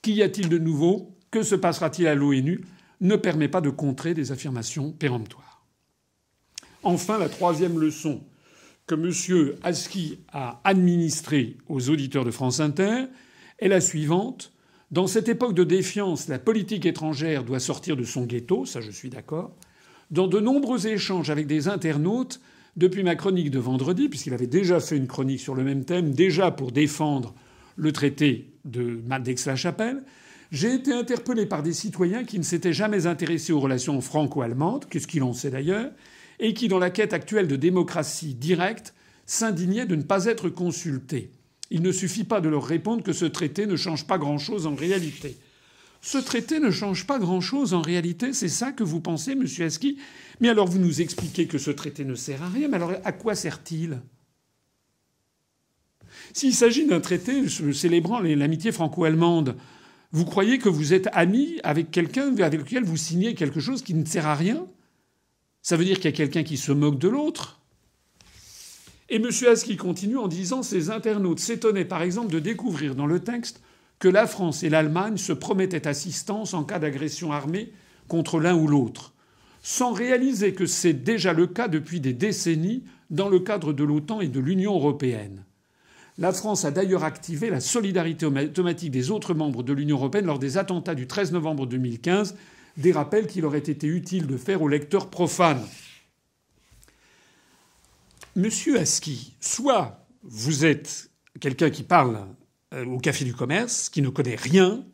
qu'y 0.03 0.23
a-t-il 0.23 0.49
de 0.49 0.59
nouveau? 0.59 1.17
Que 1.31 1.43
se 1.43 1.55
passera-t-il 1.55 2.09
à 2.09 2.15
l'ONU? 2.15 2.65
Ne 3.01 3.17
permet 3.17 3.49
pas 3.49 3.61
de 3.61 3.71
contrer 3.71 4.15
des 4.15 4.33
affirmations 4.33 4.91
péremptoires. 4.91 5.58
Enfin, 6.83 7.19
la 7.19 7.29
troisième 7.29 7.79
leçon 7.79 8.21
que 8.87 8.95
M. 8.95 9.57
Aski 9.63 10.19
a 10.33 10.61
administrée 10.65 11.57
aux 11.69 11.91
auditeurs 11.91 12.25
de 12.25 12.31
France 12.31 12.61
Inter 12.61 13.05
est 13.59 13.69
la 13.69 13.81
suivante. 13.81 14.53
Dans 14.91 15.07
cette 15.07 15.29
époque 15.29 15.55
de 15.55 15.65
défiance, 15.65 16.29
la 16.29 16.39
politique 16.39 16.87
étrangère 16.87 17.45
doit 17.45 17.61
sortir 17.61 17.97
de 17.97 18.05
son 18.05 18.25
ghetto, 18.25 18.65
ça 18.65 18.81
je 18.81 18.91
suis 18.91 19.11
d'accord. 19.11 19.55
Dans 20.11 20.27
de 20.27 20.41
nombreux 20.41 20.87
échanges 20.87 21.29
avec 21.29 21.47
des 21.47 21.69
internautes, 21.69 22.41
depuis 22.77 23.03
ma 23.03 23.17
chronique 23.17 23.51
de 23.51 23.59
vendredi, 23.59 24.09
puisqu'il 24.09 24.33
avait 24.33 24.47
déjà 24.47 24.79
fait 24.81 24.97
une 24.97 25.09
chronique 25.09 25.41
sur 25.41 25.55
le 25.55 25.65
même 25.65 25.85
thème, 25.85 26.13
déjà 26.13 26.51
pour 26.51 26.71
défendre 26.71 27.35
le 27.77 27.93
traité 27.93 28.53
de 28.65 29.01
d'Aix-la-Chapelle, 29.21 30.03
j'ai 30.53 30.75
été 30.75 30.93
interpellé 30.93 31.45
par 31.45 31.63
des 31.63 31.73
citoyens 31.73 32.25
qui 32.25 32.39
ne 32.39 32.45
s'étaient 32.45 32.73
jamais 32.73 33.07
intéressés 33.07 33.53
aux 33.53 33.61
relations 33.61 34.01
franco-allemandes, 34.01 34.87
qu'est-ce 34.89 35.07
qu'il 35.07 35.25
en 35.25 35.35
sait 35.35 35.51
d'ailleurs, 35.51 35.91
et 36.41 36.55
qui, 36.55 36.69
dans 36.69 36.79
la 36.79 36.91
quête 36.91 37.13
actuelle 37.13 37.49
de 37.49 37.57
démocratie 37.57 38.35
directe, 38.35 38.95
s'indignaient 39.27 39.87
de 39.87 39.97
ne 39.97 40.03
pas 40.03 40.27
être 40.27 40.49
consultés. 40.49 41.31
Il 41.71 41.83
ne 41.83 41.93
suffit 41.93 42.25
pas 42.25 42.41
de 42.41 42.49
leur 42.49 42.65
répondre 42.65 43.03
que 43.03 43.13
ce 43.13 43.27
traité 43.27 43.67
ne 43.67 43.77
change 43.77 44.07
pas 44.07 44.19
grand-chose 44.19 44.67
en 44.67 44.75
réalité. 44.75 45.37
Ce 46.01 46.19
traité 46.19 46.61
ne 46.61 46.71
change 46.71 47.07
pas 47.07 47.19
grand-chose 47.19 47.75
en 47.75 47.83
réalité, 47.83 48.33
c'est 48.33 48.49
ça 48.49 48.73
que 48.73 48.85
vous 48.85 49.01
pensez, 49.01 49.35
monsieur 49.35 49.67
Aski? 49.67 49.99
Mais 50.41 50.49
alors 50.49 50.69
vous 50.69 50.79
nous 50.79 51.01
expliquez 51.01 51.47
que 51.47 51.59
ce 51.59 51.73
traité 51.73 52.05
ne 52.05 52.15
sert 52.15 52.43
à 52.43 52.49
rien, 52.49 52.69
mais 52.69 52.77
alors 52.77 52.93
à 53.05 53.13
quoi 53.13 53.35
sert-il? 53.35 54.01
S'il 56.33 56.55
s'agit 56.55 56.87
d'un 56.87 57.01
traité 57.01 57.49
célébrant 57.49 58.21
l'amitié 58.21 58.71
franco-allemande, 58.71 59.57
vous 60.13 60.25
croyez 60.25 60.59
que 60.59 60.69
vous 60.69 60.95
êtes 60.95 61.09
ami 61.13 61.59
avec 61.65 61.91
quelqu'un 61.91 62.35
avec 62.39 62.61
lequel 62.61 62.85
vous 62.85 62.97
signez 62.97 63.35
quelque 63.35 63.61
chose 63.61 63.83
qui 63.83 63.95
ne 63.95 64.05
sert 64.05 64.27
à 64.27 64.35
rien? 64.35 64.67
Ça 65.69 65.77
veut 65.77 65.85
dire 65.85 65.97
qu'il 65.97 66.07
y 66.07 66.15
a 66.15 66.17
quelqu'un 66.17 66.45
qui 66.45 66.57
se 66.57 66.73
moque 66.73 66.99
de 66.99 67.11
l'autre 67.11 67.61
Et 69.11 69.17
M. 69.17 69.29
Aski 69.47 69.77
continue 69.77 70.17
en 70.17 70.27
disant 70.27 70.63
ces 70.63 70.89
internautes 70.89 71.41
s'étonnaient 71.41 71.85
par 71.85 72.01
exemple 72.01 72.33
de 72.33 72.39
découvrir 72.39 72.95
dans 72.95 73.05
le 73.05 73.21
texte 73.21 73.61
que 73.99 74.09
la 74.09 74.27
France 74.27 74.63
et 74.63 74.71
l'Allemagne 74.71 75.19
se 75.19 75.35
promettaient 75.35 75.87
assistance 75.87 76.55
en 76.55 76.65
cas 76.65 76.79
d'agression 76.79 77.33
armée 77.33 77.71
contre 78.09 78.41
l'un 78.41 78.57
ou 78.57 78.67
l'autre, 78.67 79.13
sans 79.63 79.93
réaliser 79.93 80.55
que 80.55 80.65
c'est 80.65 80.95
déjà 80.95 81.35
le 81.35 81.47
cas 81.47 81.69
depuis 81.69 82.01
des 82.01 82.15
décennies 82.15 82.85
dans 83.11 83.29
le 83.29 83.41
cadre 83.41 83.75
de 83.75 83.85
l'OTAN 83.85 84.23
et 84.23 84.29
de 84.29 84.41
l'Union 84.41 84.75
européenne. 84.75 85.45
La 86.17 86.33
France 86.33 86.65
a 86.65 86.71
d'ailleurs 86.71 87.05
activé 87.05 87.51
la 87.51 87.61
solidarité 87.61 88.25
automatique 88.25 88.91
des 88.91 89.11
autres 89.11 89.35
membres 89.35 89.63
de 89.63 89.75
l'Union 89.75 89.99
européenne 89.99 90.25
lors 90.25 90.39
des 90.39 90.57
attentats 90.57 90.95
du 90.95 91.07
13 91.07 91.33
novembre 91.33 91.67
2015 91.67 92.37
des 92.79 92.93
rappels 92.93 93.27
qu'il 93.27 93.45
aurait 93.45 93.59
été 93.59 93.87
utile 93.87 94.27
de 94.27 94.37
faire 94.37 94.63
aux 94.63 94.69
lecteurs 94.69 95.11
profanes. 95.11 95.67
Monsieur 98.37 98.79
Aski, 98.79 99.37
soit 99.41 100.07
vous 100.23 100.65
êtes 100.65 101.11
quelqu'un 101.41 101.71
qui 101.71 101.83
parle 101.83 102.25
euh, 102.73 102.87
au 102.87 102.99
café 102.99 103.25
du 103.25 103.35
commerce, 103.35 103.89
qui 103.89 104.01
ne 104.01 104.09
connaît 104.09 104.37
rien, 104.37 104.87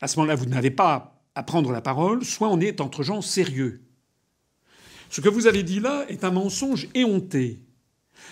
à 0.00 0.08
ce 0.08 0.18
moment-là, 0.18 0.34
vous 0.34 0.46
n'avez 0.46 0.72
pas 0.72 1.22
à 1.34 1.42
prendre 1.44 1.70
la 1.70 1.80
parole, 1.80 2.24
soit 2.24 2.48
on 2.48 2.60
est 2.60 2.80
entre 2.80 3.04
gens 3.04 3.22
sérieux. 3.22 3.82
Ce 5.08 5.20
que 5.20 5.28
vous 5.28 5.46
avez 5.46 5.62
dit 5.62 5.80
là 5.80 6.04
est 6.08 6.24
un 6.24 6.32
mensonge 6.32 6.88
éhonté. 6.94 7.60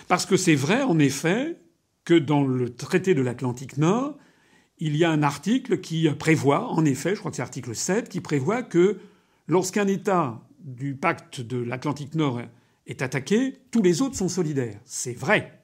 Parce 0.09 0.25
que 0.25 0.35
c'est 0.37 0.55
vrai, 0.55 0.83
en 0.83 0.99
effet, 0.99 1.57
que 2.03 2.13
dans 2.13 2.43
le 2.43 2.73
traité 2.73 3.13
de 3.13 3.21
l'Atlantique 3.21 3.77
Nord, 3.77 4.17
il 4.79 4.95
y 4.95 5.03
a 5.03 5.11
un 5.11 5.23
article 5.23 5.79
qui 5.79 6.07
prévoit, 6.11 6.71
en 6.71 6.85
effet, 6.85 7.15
je 7.15 7.19
crois 7.19 7.31
que 7.31 7.37
c'est 7.37 7.41
l'article 7.41 7.75
7, 7.75 8.09
qui 8.09 8.21
prévoit 8.21 8.63
que 8.63 8.97
lorsqu'un 9.47 9.87
État 9.87 10.41
du 10.59 10.95
pacte 10.95 11.41
de 11.41 11.57
l'Atlantique 11.57 12.15
Nord 12.15 12.41
est 12.85 13.01
attaqué, 13.01 13.57
tous 13.71 13.81
les 13.81 14.01
autres 14.01 14.15
sont 14.15 14.29
solidaires. 14.29 14.79
C'est 14.85 15.17
vrai. 15.17 15.63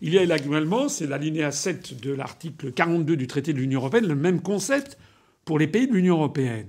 Il 0.00 0.14
y 0.14 0.18
a 0.18 0.22
également, 0.22 0.88
c'est 0.88 1.06
l'alinéa 1.06 1.50
7 1.50 2.00
de 2.00 2.12
l'article 2.12 2.72
42 2.72 3.16
du 3.16 3.26
traité 3.26 3.52
de 3.52 3.58
l'Union 3.58 3.80
européenne, 3.80 4.06
le 4.06 4.14
même 4.14 4.40
concept 4.40 4.96
pour 5.44 5.58
les 5.58 5.66
pays 5.66 5.88
de 5.88 5.92
l'Union 5.92 6.16
européenne. 6.16 6.68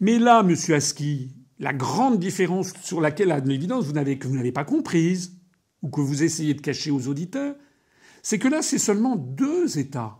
Mais 0.00 0.18
là, 0.18 0.42
monsieur 0.42 0.74
Aski, 0.74 1.30
la 1.58 1.72
grande 1.72 2.18
différence 2.18 2.72
sur 2.82 3.00
laquelle, 3.00 3.30
à 3.30 3.38
l'évidence, 3.40 3.84
vous 3.84 3.92
n'avez, 3.92 4.18
que 4.18 4.26
vous 4.26 4.34
n'avez 4.34 4.52
pas 4.52 4.64
comprise, 4.64 5.36
ou 5.82 5.88
que 5.88 6.00
vous 6.00 6.22
essayez 6.22 6.54
de 6.54 6.60
cacher 6.60 6.90
aux 6.90 7.06
auditeurs, 7.08 7.54
c'est 8.22 8.38
que 8.38 8.48
là, 8.48 8.62
c'est 8.62 8.78
seulement 8.78 9.16
deux 9.16 9.78
États. 9.78 10.18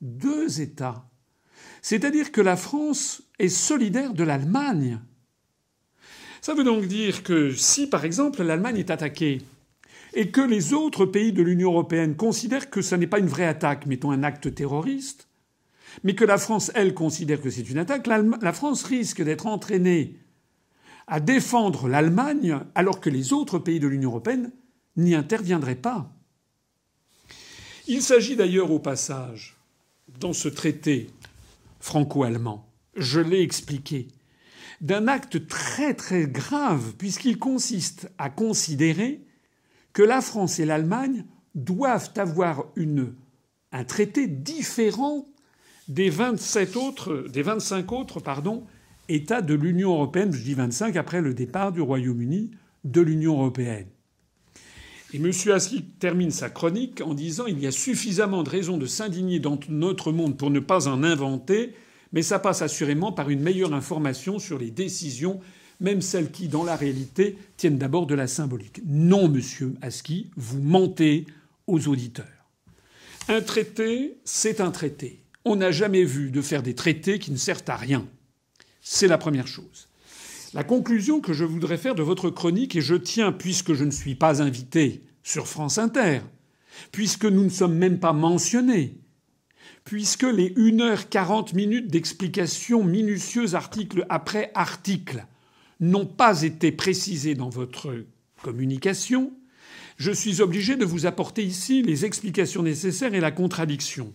Deux 0.00 0.60
États. 0.60 1.08
C'est-à-dire 1.82 2.32
que 2.32 2.40
la 2.40 2.56
France 2.56 3.22
est 3.38 3.48
solidaire 3.48 4.14
de 4.14 4.24
l'Allemagne. 4.24 5.00
Ça 6.40 6.54
veut 6.54 6.64
donc 6.64 6.86
dire 6.86 7.22
que 7.22 7.52
si, 7.52 7.86
par 7.86 8.04
exemple, 8.04 8.42
l'Allemagne 8.42 8.78
est 8.78 8.90
attaquée 8.90 9.42
et 10.14 10.30
que 10.30 10.40
les 10.40 10.72
autres 10.72 11.06
pays 11.06 11.32
de 11.32 11.42
l'Union 11.42 11.70
européenne 11.70 12.16
considèrent 12.16 12.70
que 12.70 12.82
ce 12.82 12.94
n'est 12.94 13.06
pas 13.06 13.18
une 13.18 13.26
vraie 13.26 13.46
attaque, 13.46 13.86
mettons 13.86 14.10
un 14.10 14.22
acte 14.22 14.54
terroriste, 14.54 15.28
mais 16.02 16.14
que 16.14 16.24
la 16.24 16.38
France, 16.38 16.70
elle, 16.74 16.94
considère 16.94 17.40
que 17.40 17.50
c'est 17.50 17.68
une 17.68 17.78
attaque, 17.78 18.06
la 18.06 18.52
France 18.52 18.84
risque 18.84 19.22
d'être 19.22 19.46
entraînée 19.46 20.18
à 21.06 21.20
défendre 21.20 21.88
l'Allemagne 21.88 22.60
alors 22.74 23.00
que 23.00 23.10
les 23.10 23.32
autres 23.32 23.58
pays 23.58 23.80
de 23.80 23.88
l'Union 23.88 24.10
européenne 24.10 24.52
n'y 24.96 25.14
interviendraient 25.14 25.74
pas. 25.74 26.12
Il 27.88 28.00
s'agit 28.00 28.36
d'ailleurs 28.36 28.70
au 28.70 28.78
passage, 28.78 29.59
dans 30.18 30.32
ce 30.32 30.48
traité 30.48 31.10
franco-allemand, 31.80 32.68
je 32.96 33.20
l'ai 33.20 33.42
expliqué, 33.42 34.08
d'un 34.80 35.08
acte 35.08 35.46
très 35.46 35.94
très 35.94 36.26
grave 36.26 36.94
puisqu'il 36.96 37.38
consiste 37.38 38.10
à 38.18 38.30
considérer 38.30 39.20
que 39.92 40.02
la 40.02 40.20
France 40.20 40.58
et 40.58 40.64
l'Allemagne 40.64 41.24
doivent 41.54 42.12
avoir 42.16 42.66
une, 42.76 43.14
un 43.72 43.84
traité 43.84 44.26
différent 44.26 45.26
des 45.88 46.08
27 46.08 46.76
autres, 46.76 47.26
des 47.28 47.42
25 47.42 47.92
autres, 47.92 48.22
États 49.08 49.42
de 49.42 49.54
l'Union 49.54 49.92
européenne. 49.92 50.32
Je 50.32 50.42
dis 50.42 50.54
25 50.54 50.96
après 50.96 51.20
le 51.20 51.34
départ 51.34 51.72
du 51.72 51.80
Royaume-Uni 51.80 52.52
de 52.84 53.00
l'Union 53.00 53.34
européenne. 53.34 53.88
Et 55.12 55.16
M. 55.16 55.30
Aski 55.52 55.82
termine 55.98 56.30
sa 56.30 56.50
chronique 56.50 57.00
en 57.00 57.14
disant 57.14 57.46
Il 57.46 57.58
y 57.60 57.66
a 57.66 57.72
suffisamment 57.72 58.42
de 58.42 58.50
raisons 58.50 58.76
de 58.76 58.86
s'indigner 58.86 59.40
dans 59.40 59.58
notre 59.68 60.12
monde 60.12 60.36
pour 60.36 60.50
ne 60.50 60.60
pas 60.60 60.88
en 60.88 61.02
inventer, 61.02 61.74
mais 62.12 62.22
ça 62.22 62.38
passe 62.38 62.62
assurément 62.62 63.12
par 63.12 63.30
une 63.30 63.40
meilleure 63.40 63.74
information 63.74 64.38
sur 64.38 64.58
les 64.58 64.70
décisions 64.70 65.40
même 65.80 66.02
celles 66.02 66.30
qui, 66.30 66.48
dans 66.48 66.62
la 66.62 66.76
réalité, 66.76 67.36
tiennent 67.56 67.78
d'abord 67.78 68.06
de 68.06 68.14
la 68.14 68.26
symbolique. 68.26 68.82
Non, 68.86 69.28
monsieur 69.28 69.74
Aski, 69.80 70.30
vous 70.36 70.60
mentez 70.60 71.26
aux 71.66 71.88
auditeurs. 71.88 72.26
Un 73.28 73.40
traité, 73.40 74.18
c'est 74.24 74.60
un 74.60 74.70
traité. 74.70 75.22
On 75.44 75.56
n'a 75.56 75.70
jamais 75.70 76.04
vu 76.04 76.30
de 76.30 76.42
faire 76.42 76.62
des 76.62 76.74
traités 76.74 77.18
qui 77.18 77.30
ne 77.30 77.36
servent 77.36 77.64
à 77.68 77.76
rien. 77.76 78.06
C'est 78.82 79.08
la 79.08 79.18
première 79.18 79.46
chose. 79.46 79.88
La 80.52 80.64
conclusion 80.64 81.20
que 81.20 81.32
je 81.32 81.44
voudrais 81.44 81.76
faire 81.76 81.94
de 81.94 82.02
votre 82.02 82.28
chronique, 82.28 82.74
et 82.74 82.80
je 82.80 82.96
tiens, 82.96 83.30
puisque 83.30 83.72
je 83.74 83.84
ne 83.84 83.92
suis 83.92 84.16
pas 84.16 84.42
invité 84.42 85.02
sur 85.22 85.46
France 85.46 85.78
Inter, 85.78 86.22
puisque 86.90 87.24
nous 87.24 87.44
ne 87.44 87.50
sommes 87.50 87.76
même 87.76 88.00
pas 88.00 88.12
mentionnés, 88.12 88.98
puisque 89.84 90.24
les 90.24 90.50
1h40 90.54 91.54
minutes 91.54 91.86
d'explication 91.88 92.82
minutieuse 92.82 93.54
article 93.54 94.06
après 94.08 94.50
article 94.54 95.24
n'ont 95.78 96.06
pas 96.06 96.42
été 96.42 96.72
précisés 96.72 97.36
dans 97.36 97.48
votre 97.48 97.94
communication, 98.42 99.32
je 99.98 100.10
suis 100.10 100.40
obligé 100.40 100.76
de 100.76 100.84
vous 100.84 101.06
apporter 101.06 101.44
ici 101.44 101.82
les 101.82 102.04
explications 102.04 102.64
nécessaires 102.64 103.14
et 103.14 103.20
la 103.20 103.30
contradiction. 103.30 104.12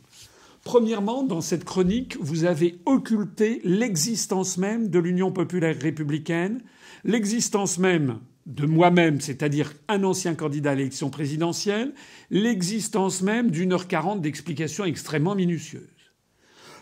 Premièrement, 0.66 1.22
dans 1.22 1.42
cette 1.42 1.64
chronique, 1.64 2.18
vous 2.20 2.44
avez 2.44 2.80
occulté 2.88 3.62
l'existence 3.64 4.58
même 4.58 4.90
de 4.90 4.98
l'Union 4.98 5.32
populaire 5.32 5.80
républicaine, 5.80 6.64
l'existence 7.04 7.78
même 7.78 8.20
de 8.48 8.66
moi-même, 8.66 9.22
c'est-à-dire 9.22 9.76
un 9.88 10.04
ancien 10.04 10.34
candidat 10.34 10.72
à 10.72 10.76
l'élection 10.76 11.12
présidentielle, 11.12 11.94
l'existence 12.32 13.22
même 13.22 13.52
d'une 13.52 13.74
heure 13.74 13.88
quarante 13.88 14.24
d'explications 14.24 14.86
extrêmement 14.86 15.36
minutieuses. 15.36 15.84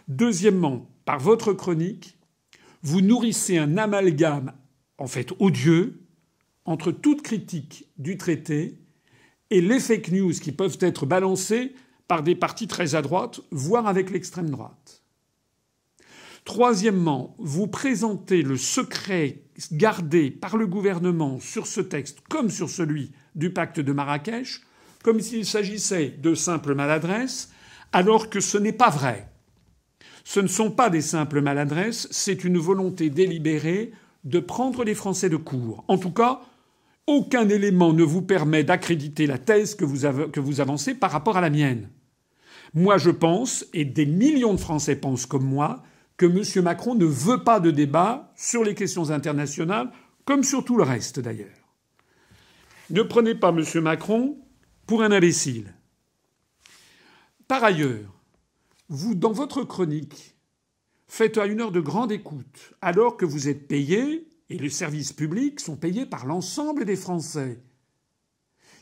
Deuxièmement, 0.07 0.89
par 1.03 1.19
votre 1.19 1.51
chronique, 1.51 2.17
vous 2.83 3.01
nourrissez 3.01 3.57
un 3.57 3.77
amalgame 3.77 4.53
en 4.97 5.07
fait 5.07 5.33
odieux 5.39 5.99
entre 6.63 6.93
toute 6.93 7.21
critique 7.21 7.89
du 7.97 8.17
traité 8.17 8.77
et 9.49 9.59
les 9.59 9.81
fake 9.81 10.11
news 10.13 10.31
qui 10.31 10.53
peuvent 10.53 10.77
être 10.79 11.05
balancées 11.05 11.73
par 12.07 12.23
des 12.23 12.35
partis 12.35 12.67
très 12.67 12.95
à 12.95 13.01
droite, 13.01 13.41
voire 13.51 13.87
avec 13.87 14.09
l'extrême 14.09 14.49
droite. 14.49 15.03
Troisièmement, 16.45 17.35
vous 17.39 17.67
présentez 17.67 18.41
le 18.41 18.57
secret 18.57 19.43
gardé 19.71 20.29
par 20.29 20.57
le 20.57 20.67
gouvernement 20.67 21.39
sur 21.39 21.67
ce 21.67 21.79
texte 21.79 22.19
comme 22.29 22.49
sur 22.49 22.69
celui 22.69 23.11
du 23.35 23.51
pacte 23.51 23.79
de 23.79 23.93
Marrakech 23.93 24.61
comme 25.03 25.19
s'il 25.19 25.45
s'agissait 25.45 26.15
de 26.17 26.33
simples 26.33 26.73
maladresses, 26.73 27.51
alors 27.91 28.29
que 28.29 28.39
ce 28.39 28.57
n'est 28.57 28.71
pas 28.71 28.89
vrai. 28.89 29.29
Ce 30.23 30.39
ne 30.39 30.47
sont 30.47 30.71
pas 30.71 30.89
des 30.89 31.01
simples 31.01 31.41
maladresses, 31.41 32.07
c'est 32.09 32.45
une 32.45 32.57
volonté 32.57 33.09
délibérée 33.09 33.91
de 34.23 34.39
prendre 34.39 34.85
les 34.85 34.95
Français 34.95 35.29
de 35.29 35.35
court. 35.35 35.83
En 35.89 35.97
tout 35.97 36.11
cas, 36.11 36.41
aucun 37.07 37.49
élément 37.49 37.93
ne 37.93 38.03
vous 38.03 38.21
permet 38.21 38.63
d'accréditer 38.63 39.27
la 39.27 39.37
thèse 39.37 39.75
que 39.75 39.85
vous, 39.85 40.61
avancez 40.61 40.95
par 40.95 41.11
rapport 41.11 41.37
à 41.37 41.41
la 41.41 41.49
mienne. 41.49 41.89
Moi, 42.73 42.97
je 42.97 43.11
pense, 43.11 43.65
et 43.73 43.85
des 43.85 44.05
millions 44.05 44.53
de 44.53 44.59
Français 44.59 44.95
pensent 44.95 45.25
comme 45.25 45.45
moi, 45.45 45.83
que 46.17 46.25
M. 46.25 46.63
Macron 46.63 46.95
ne 46.95 47.05
veut 47.05 47.43
pas 47.43 47.59
de 47.59 47.71
débat 47.71 48.31
sur 48.35 48.63
les 48.63 48.75
questions 48.75 49.11
internationales, 49.11 49.91
comme 50.25 50.43
sur 50.43 50.63
tout 50.63 50.77
le 50.77 50.83
reste 50.83 51.19
d'ailleurs. 51.19 51.49
Ne 52.89 53.01
prenez 53.01 53.35
pas 53.35 53.49
M. 53.49 53.63
Macron 53.81 54.37
pour 54.87 55.03
un 55.03 55.11
imbécile. 55.11 55.73
Par 57.47 57.63
ailleurs, 57.63 58.11
vous, 58.89 59.15
dans 59.15 59.31
votre 59.31 59.63
chronique, 59.63 60.33
Faites 61.15 61.37
à 61.37 61.45
une 61.45 61.61
heure 61.61 61.71
de 61.71 61.79
grande 61.79 62.11
écoute, 62.11 62.73
alors 62.81 63.17
que 63.17 63.25
vous 63.25 63.47
êtes 63.47 63.67
payé, 63.67 64.25
et 64.53 64.57
les 64.59 64.69
services 64.69 65.13
publics 65.13 65.59
sont 65.59 65.75
payés 65.75 66.05
par 66.05 66.27
l'ensemble 66.27 66.85
des 66.85 66.95
Français, 66.95 67.59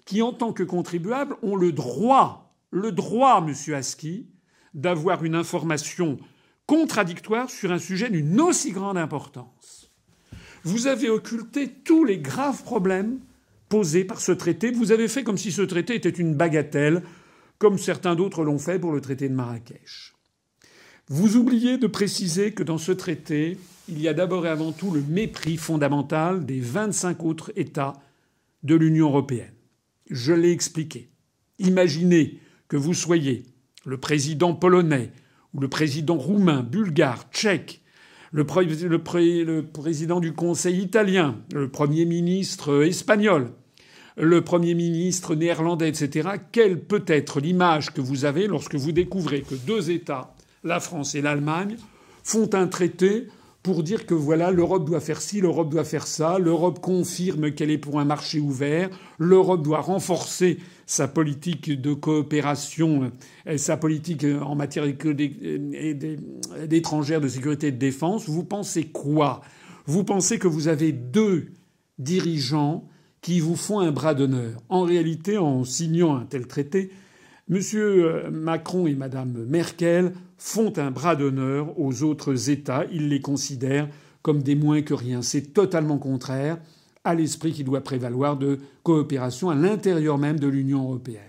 qui, 0.03 0.21
en 0.21 0.33
tant 0.33 0.51
que 0.51 0.63
contribuables, 0.63 1.37
ont 1.43 1.55
le 1.55 1.71
droit, 1.71 2.57
le 2.71 2.91
droit, 2.91 3.39
monsieur 3.39 3.77
Aski, 3.77 4.27
d'avoir 4.73 5.23
une 5.23 5.33
information 5.33 6.19
contradictoire 6.65 7.49
sur 7.49 7.71
un 7.71 7.79
sujet 7.79 8.09
d'une 8.09 8.41
aussi 8.41 8.73
grande 8.73 8.97
importance. 8.97 9.89
Vous 10.65 10.87
avez 10.87 11.09
occulté 11.09 11.69
tous 11.69 12.03
les 12.03 12.19
graves 12.19 12.63
problèmes 12.63 13.19
posés 13.69 14.03
par 14.03 14.19
ce 14.19 14.33
traité. 14.33 14.71
Vous 14.71 14.91
avez 14.91 15.07
fait 15.07 15.23
comme 15.23 15.37
si 15.37 15.53
ce 15.53 15.61
traité 15.61 15.95
était 15.95 16.09
une 16.09 16.35
bagatelle, 16.35 17.01
comme 17.59 17.77
certains 17.77 18.15
d'autres 18.15 18.43
l'ont 18.43 18.59
fait 18.59 18.77
pour 18.77 18.91
le 18.91 18.99
traité 18.99 19.29
de 19.29 19.33
Marrakech. 19.33 20.15
Vous 21.07 21.37
oubliez 21.37 21.77
de 21.77 21.87
préciser 21.87 22.51
que 22.51 22.63
dans 22.63 22.77
ce 22.77 22.91
traité, 22.91 23.57
il 23.91 24.01
y 24.01 24.07
a 24.07 24.13
d'abord 24.13 24.45
et 24.45 24.49
avant 24.49 24.71
tout 24.71 24.89
le 24.91 25.01
mépris 25.01 25.57
fondamental 25.57 26.45
des 26.45 26.59
25 26.59 27.23
autres 27.23 27.51
États 27.55 27.93
de 28.63 28.75
l'Union 28.75 29.07
européenne. 29.07 29.53
Je 30.09 30.33
l'ai 30.33 30.51
expliqué. 30.51 31.09
Imaginez 31.59 32.39
que 32.67 32.77
vous 32.77 32.93
soyez 32.93 33.43
le 33.85 33.97
président 33.97 34.53
polonais 34.53 35.11
ou 35.53 35.59
le 35.59 35.67
président 35.67 36.15
roumain, 36.15 36.63
bulgare, 36.63 37.25
tchèque, 37.31 37.81
le, 38.31 38.45
président 38.45 40.21
du 40.21 40.33
Conseil 40.33 40.81
italien, 40.81 41.37
le 41.53 41.69
Premier 41.69 42.05
ministre 42.05 42.83
espagnol, 42.83 43.51
le 44.15 44.41
Premier 44.41 44.73
ministre 44.73 45.35
néerlandais, 45.35 45.89
etc. 45.89 46.29
Quelle 46.53 46.79
peut 46.79 47.03
être 47.07 47.41
l'image 47.41 47.91
que 47.91 47.99
vous 47.99 48.23
avez 48.23 48.47
lorsque 48.47 48.75
vous 48.75 48.93
découvrez 48.93 49.41
que 49.41 49.55
deux 49.55 49.91
États 49.91 50.33
la 50.63 50.79
France 50.79 51.15
et 51.15 51.21
l'Allemagne 51.21 51.75
font 52.23 52.49
un 52.53 52.67
traité 52.67 53.27
pour 53.63 53.83
dire 53.83 54.07
que 54.07 54.15
voilà, 54.15 54.49
l'Europe 54.49 54.85
doit 54.85 54.99
faire 54.99 55.21
ci, 55.21 55.39
l'Europe 55.39 55.69
doit 55.69 55.83
faire 55.83 56.07
ça, 56.07 56.39
l'Europe 56.39 56.79
confirme 56.79 57.51
qu'elle 57.51 57.69
est 57.69 57.77
pour 57.77 57.99
un 57.99 58.05
marché 58.05 58.39
ouvert, 58.39 58.89
l'Europe 59.19 59.61
doit 59.61 59.81
renforcer 59.81 60.57
sa 60.87 61.07
politique 61.07 61.79
de 61.79 61.93
coopération, 61.93 63.11
et 63.45 63.59
sa 63.59 63.77
politique 63.77 64.25
en 64.25 64.55
matière 64.55 64.85
d'étrangère, 66.67 67.21
de 67.21 67.27
sécurité 67.27 67.67
et 67.67 67.71
de 67.71 67.77
défense. 67.77 68.27
Vous 68.27 68.43
pensez 68.43 68.85
quoi? 68.85 69.41
Vous 69.85 70.03
pensez 70.03 70.39
que 70.39 70.47
vous 70.47 70.67
avez 70.67 70.91
deux 70.91 71.51
dirigeants 71.99 72.87
qui 73.21 73.39
vous 73.39 73.55
font 73.55 73.79
un 73.79 73.91
bras 73.91 74.15
d'honneur. 74.15 74.59
En 74.69 74.81
réalité, 74.81 75.37
en 75.37 75.63
signant 75.63 76.15
un 76.15 76.25
tel 76.25 76.47
traité, 76.47 76.89
M. 77.49 77.59
Macron 78.31 78.87
et 78.87 78.95
Mme 78.95 79.45
Merkel 79.47 80.13
font 80.43 80.73
un 80.79 80.89
bras 80.89 81.15
d'honneur 81.15 81.79
aux 81.79 82.01
autres 82.01 82.49
États. 82.49 82.85
Ils 82.91 83.09
les 83.09 83.21
considèrent 83.21 83.87
comme 84.23 84.41
des 84.41 84.55
moins 84.55 84.81
que 84.81 84.95
rien. 84.95 85.21
C'est 85.21 85.53
totalement 85.53 85.99
contraire 85.99 86.57
à 87.03 87.13
l'esprit 87.13 87.53
qui 87.53 87.63
doit 87.63 87.81
prévaloir 87.81 88.37
de 88.37 88.57
coopération 88.81 89.51
à 89.51 89.55
l'intérieur 89.55 90.17
même 90.17 90.39
de 90.39 90.47
l'Union 90.47 90.81
européenne. 90.81 91.21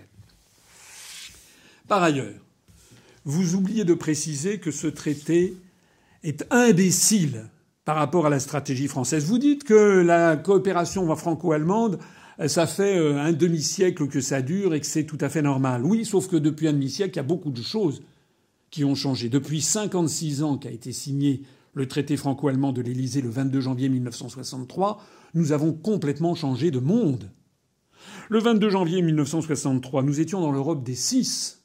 Par 1.87 2.01
ailleurs, 2.01 2.33
vous 3.23 3.53
oubliez 3.53 3.85
de 3.85 3.93
préciser 3.93 4.57
que 4.57 4.71
ce 4.71 4.87
traité 4.87 5.55
est 6.23 6.47
imbécile 6.49 7.45
par 7.85 7.97
rapport 7.97 8.25
à 8.25 8.29
la 8.31 8.39
stratégie 8.39 8.87
française. 8.87 9.25
Vous 9.25 9.37
dites 9.37 9.63
que 9.63 10.01
la 10.01 10.37
coopération 10.37 11.15
franco-allemande, 11.15 11.99
ça 12.47 12.65
fait 12.65 12.97
euh, 12.97 13.21
un 13.21 13.31
demi-siècle 13.31 14.07
que 14.07 14.21
ça 14.21 14.41
dure 14.41 14.73
et 14.73 14.79
que 14.79 14.87
c'est 14.87 15.03
tout 15.03 15.19
à 15.21 15.29
fait 15.29 15.43
normal. 15.43 15.85
Oui, 15.85 16.03
sauf 16.03 16.27
que 16.27 16.35
depuis 16.35 16.67
un 16.67 16.73
demi-siècle, 16.73 17.11
il 17.13 17.17
y 17.17 17.19
a 17.19 17.23
beaucoup 17.23 17.51
de 17.51 17.61
choses 17.61 18.01
qui 18.73 18.83
ont 18.83 18.95
changé. 18.95 19.29
Depuis 19.29 19.61
56 19.61 20.41
ans 20.41 20.57
qu'a 20.57 20.71
été 20.71 20.91
signé 20.93 21.43
le 21.75 21.87
traité 21.87 22.17
franco-allemand 22.17 22.73
de 22.73 22.81
l'Élysée 22.81 23.21
le 23.21 23.29
22 23.29 23.61
janvier 23.61 23.87
1963, 23.87 24.99
nous 25.35 25.51
avons 25.51 25.73
complètement 25.73 26.33
changé 26.33 26.71
de 26.71 26.79
monde. 26.79 27.29
Le 28.29 28.39
22 28.39 28.71
janvier 28.71 29.03
1963, 29.03 30.01
nous 30.01 30.19
étions 30.19 30.41
dans 30.41 30.51
l'Europe 30.51 30.83
des 30.83 30.95
six. 30.95 31.63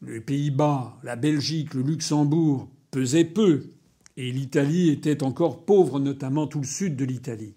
Les 0.00 0.20
Pays-Bas, 0.20 0.96
la 1.02 1.16
Belgique, 1.16 1.74
le 1.74 1.82
Luxembourg 1.82 2.68
pesaient 2.92 3.24
peu 3.24 3.72
et 4.16 4.30
l'Italie 4.30 4.90
était 4.90 5.24
encore 5.24 5.64
pauvre, 5.64 5.98
notamment 5.98 6.46
tout 6.46 6.60
le 6.60 6.66
sud 6.66 6.94
de 6.94 7.04
l'Italie. 7.04 7.56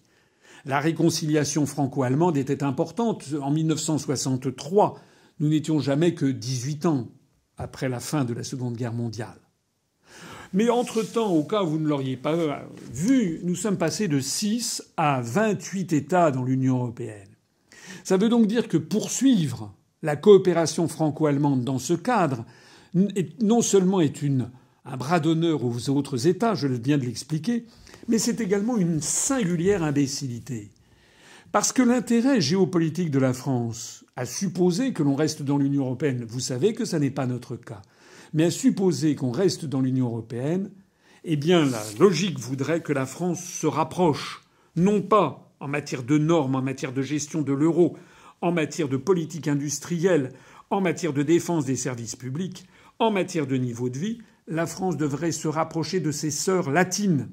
La 0.65 0.79
réconciliation 0.79 1.67
franco-allemande 1.67 2.35
était 2.35 2.63
importante. 2.63 3.25
En 3.43 3.51
1963, 3.51 4.99
nous 5.39 5.49
n'étions 5.49 5.79
jamais 5.79 6.15
que 6.15 6.25
18 6.25 6.87
ans 6.87 7.11
après 7.59 7.89
la 7.89 7.99
fin 7.99 8.25
de 8.25 8.33
la 8.33 8.43
Seconde 8.43 8.75
Guerre 8.75 8.93
mondiale. 8.93 9.39
Mais 10.53 10.69
entre-temps, 10.69 11.31
au 11.31 11.43
cas 11.43 11.61
où 11.61 11.67
vous 11.67 11.79
ne 11.79 11.87
l'auriez 11.87 12.17
pas 12.17 12.63
vu, 12.91 13.39
nous 13.43 13.55
sommes 13.55 13.77
passés 13.77 14.07
de 14.07 14.19
6 14.19 14.83
à 14.97 15.21
28 15.21 15.93
États 15.93 16.31
dans 16.31 16.43
l'Union 16.43 16.77
européenne. 16.77 17.27
Ça 18.03 18.17
veut 18.17 18.29
donc 18.29 18.47
dire 18.47 18.67
que 18.67 18.77
poursuivre 18.77 19.71
la 20.01 20.15
coopération 20.15 20.87
franco-allemande 20.87 21.63
dans 21.63 21.77
ce 21.77 21.93
cadre 21.93 22.45
non 23.41 23.61
seulement 23.61 24.01
est 24.01 24.23
un 24.85 24.97
bras 24.97 25.19
d'honneur 25.19 25.63
aux 25.63 25.89
autres 25.89 26.25
États, 26.25 26.55
je 26.55 26.67
viens 26.67 26.97
de 26.97 27.05
l'expliquer, 27.05 27.65
mais 28.07 28.17
c'est 28.17 28.41
également 28.41 28.77
une 28.77 29.01
singulière 29.01 29.83
imbécilité. 29.83 30.71
Parce 31.51 31.73
que 31.73 31.81
l'intérêt 31.81 32.41
géopolitique 32.41 33.09
de 33.09 33.17
la 33.17 33.33
France, 33.33 34.05
à 34.15 34.25
supposer 34.25 34.93
que 34.93 35.01
l'on 35.01 35.15
reste 35.15 35.41
dans 35.41 35.57
l'Union 35.57 35.85
européenne, 35.85 36.23
vous 36.27 36.39
savez 36.39 36.73
que 36.73 36.85
ça 36.85 36.99
n'est 36.99 37.09
pas 37.09 37.25
notre 37.25 37.55
cas, 37.55 37.81
mais 38.33 38.45
à 38.45 38.51
supposer 38.51 39.15
qu'on 39.15 39.31
reste 39.31 39.65
dans 39.65 39.81
l'Union 39.81 40.05
européenne, 40.05 40.69
eh 41.23 41.37
bien 41.37 41.65
la 41.65 41.81
logique 41.99 42.37
voudrait 42.37 42.81
que 42.81 42.93
la 42.93 43.07
France 43.07 43.43
se 43.43 43.65
rapproche, 43.65 44.43
non 44.75 45.01
pas 45.01 45.51
en 45.59 45.67
matière 45.67 46.03
de 46.03 46.19
normes, 46.19 46.53
en 46.53 46.61
matière 46.61 46.93
de 46.93 47.01
gestion 47.01 47.41
de 47.41 47.53
l'euro, 47.53 47.97
en 48.41 48.51
matière 48.51 48.87
de 48.87 48.97
politique 48.97 49.47
industrielle, 49.47 50.33
en 50.69 50.81
matière 50.81 51.13
de 51.13 51.23
défense 51.23 51.65
des 51.65 51.75
services 51.75 52.15
publics, 52.15 52.67
en 52.99 53.09
matière 53.09 53.47
de 53.47 53.55
niveau 53.55 53.89
de 53.89 53.97
vie, 53.97 54.19
la 54.47 54.67
France 54.67 54.97
devrait 54.97 55.31
se 55.31 55.47
rapprocher 55.47 55.99
de 55.99 56.11
ses 56.11 56.31
sœurs 56.31 56.69
latines. 56.69 57.29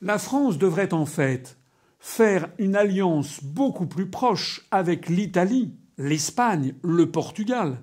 La 0.00 0.18
France 0.18 0.56
devrait 0.56 0.94
en 0.94 1.04
fait 1.04 1.59
faire 2.00 2.48
une 2.58 2.74
alliance 2.74 3.44
beaucoup 3.44 3.86
plus 3.86 4.06
proche 4.06 4.66
avec 4.70 5.08
l'Italie, 5.08 5.74
l'Espagne, 5.98 6.74
le 6.82 7.10
Portugal. 7.10 7.78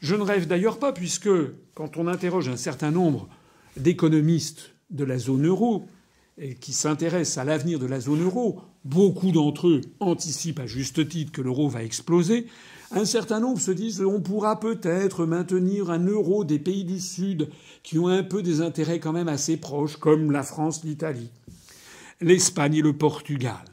Je 0.00 0.14
ne 0.14 0.22
rêve 0.22 0.46
d'ailleurs 0.46 0.78
pas 0.78 0.92
puisque 0.92 1.30
quand 1.74 1.96
on 1.96 2.06
interroge 2.06 2.48
un 2.48 2.56
certain 2.56 2.92
nombre 2.92 3.28
d'économistes 3.76 4.70
de 4.90 5.04
la 5.04 5.18
zone 5.18 5.46
euro 5.46 5.86
et 6.36 6.54
qui 6.54 6.72
s'intéressent 6.72 7.38
à 7.38 7.44
l'avenir 7.44 7.80
de 7.80 7.86
la 7.86 7.98
zone 7.98 8.22
euro, 8.22 8.60
beaucoup 8.84 9.32
d'entre 9.32 9.66
eux 9.66 9.80
anticipent 9.98 10.60
à 10.60 10.66
juste 10.66 11.08
titre 11.08 11.32
que 11.32 11.42
l'euro 11.42 11.68
va 11.68 11.82
exploser 11.82 12.46
un 12.90 13.04
certain 13.04 13.40
nombre 13.40 13.60
se 13.60 13.70
disent 13.70 14.00
on 14.00 14.20
pourra 14.20 14.60
peut-être 14.60 15.26
maintenir 15.26 15.90
un 15.90 16.04
euro 16.06 16.44
des 16.44 16.58
pays 16.58 16.84
du 16.84 17.00
Sud 17.00 17.50
qui 17.82 17.98
ont 17.98 18.08
un 18.08 18.22
peu 18.22 18.42
des 18.42 18.60
intérêts 18.60 18.98
quand 18.98 19.12
même 19.12 19.28
assez 19.28 19.58
proches, 19.58 19.96
comme 19.96 20.32
la 20.32 20.42
France, 20.42 20.84
l'Italie, 20.84 21.30
l'Espagne 22.20 22.76
et 22.76 22.82
le 22.82 22.92
Portugal. 22.92 23.64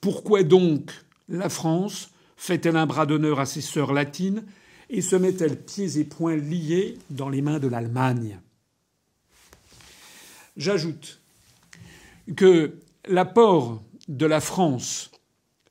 Pourquoi 0.00 0.42
donc 0.42 0.90
la 1.28 1.48
France 1.48 2.10
fait-elle 2.36 2.76
un 2.76 2.86
bras 2.86 3.06
d'honneur 3.06 3.40
à 3.40 3.46
ses 3.46 3.60
sœurs 3.60 3.92
latines 3.92 4.44
et 4.90 5.00
se 5.00 5.16
met-elle 5.16 5.62
pieds 5.62 5.98
et 5.98 6.04
poings 6.04 6.36
liés 6.36 6.98
dans 7.10 7.28
les 7.28 7.42
mains 7.42 7.58
de 7.58 7.68
l'Allemagne? 7.68 8.40
J'ajoute 10.56 11.20
que 12.36 12.74
l'apport 13.06 13.82
de 14.08 14.26
la 14.26 14.40
France 14.40 15.10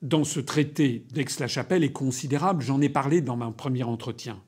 dans 0.00 0.24
ce 0.24 0.40
traité 0.40 1.04
d'Aix-la-Chapelle 1.12 1.84
est 1.84 1.92
considérable. 1.92 2.64
J'en 2.64 2.80
ai 2.80 2.88
parlé 2.88 3.20
dans 3.20 3.36
mon 3.36 3.52
premier 3.52 3.84
entretien. 3.84 4.42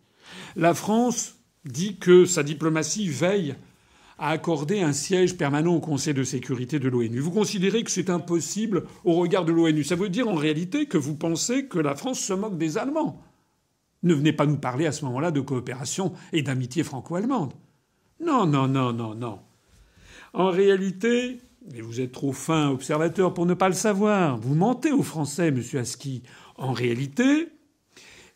La 0.57 0.75
France 0.75 1.37
dit 1.65 1.97
que 1.97 2.25
sa 2.25 2.43
diplomatie 2.43 3.09
veille 3.09 3.55
à 4.19 4.31
accorder 4.31 4.81
un 4.81 4.93
siège 4.93 5.37
permanent 5.37 5.75
au 5.75 5.81
Conseil 5.81 6.15
de 6.15 6.25
sécurité 6.25 6.79
de 6.79 6.89
l'ONU. 6.89 7.19
Vous 7.19 7.31
considérez 7.31 7.83
que 7.83 7.91
c'est 7.91 8.11
impossible 8.11 8.85
au 9.05 9.15
regard 9.15 9.45
de 9.45 9.53
l'ONU. 9.53 9.85
Ça 9.85 9.97
veut 9.97 10.09
dire 10.09 10.29
en 10.29 10.35
réalité 10.35 10.87
que 10.87 10.99
vous 10.99 11.17
pensez 11.17 11.67
que 11.67 11.79
la 11.79 11.95
France 11.95 12.21
se 12.21 12.33
moque 12.33 12.59
des 12.59 12.79
Allemands. 12.79 13.21
Ne 14.03 14.15
venez 14.15 14.33
pas 14.33 14.47
nous 14.47 14.59
parler 14.59 14.87
à 14.87 14.93
ce 14.93 15.05
moment-là 15.07 15.31
de 15.31 15.41
coopération 15.41 16.13
et 16.33 16.43
d'amitié 16.43 16.83
franco-allemande. 16.83 17.55
Non, 18.21 18.47
non, 18.47 18.69
non, 18.69 18.93
non, 18.93 19.15
non. 19.15 19.41
En 20.33 20.51
réalité, 20.51 21.41
mais 21.73 21.81
vous 21.81 22.01
êtes 22.01 22.13
trop 22.13 22.33
fin 22.33 22.69
observateur 22.71 23.33
pour 23.33 23.47
ne 23.47 23.55
pas 23.55 23.69
le 23.69 23.75
savoir. 23.75 24.37
Vous 24.37 24.55
mentez 24.55 24.93
aux 24.93 25.03
Français, 25.03 25.51
monsieur 25.51 25.81
Aski. 25.81 26.23
En 26.57 26.73
réalité, 26.73 27.49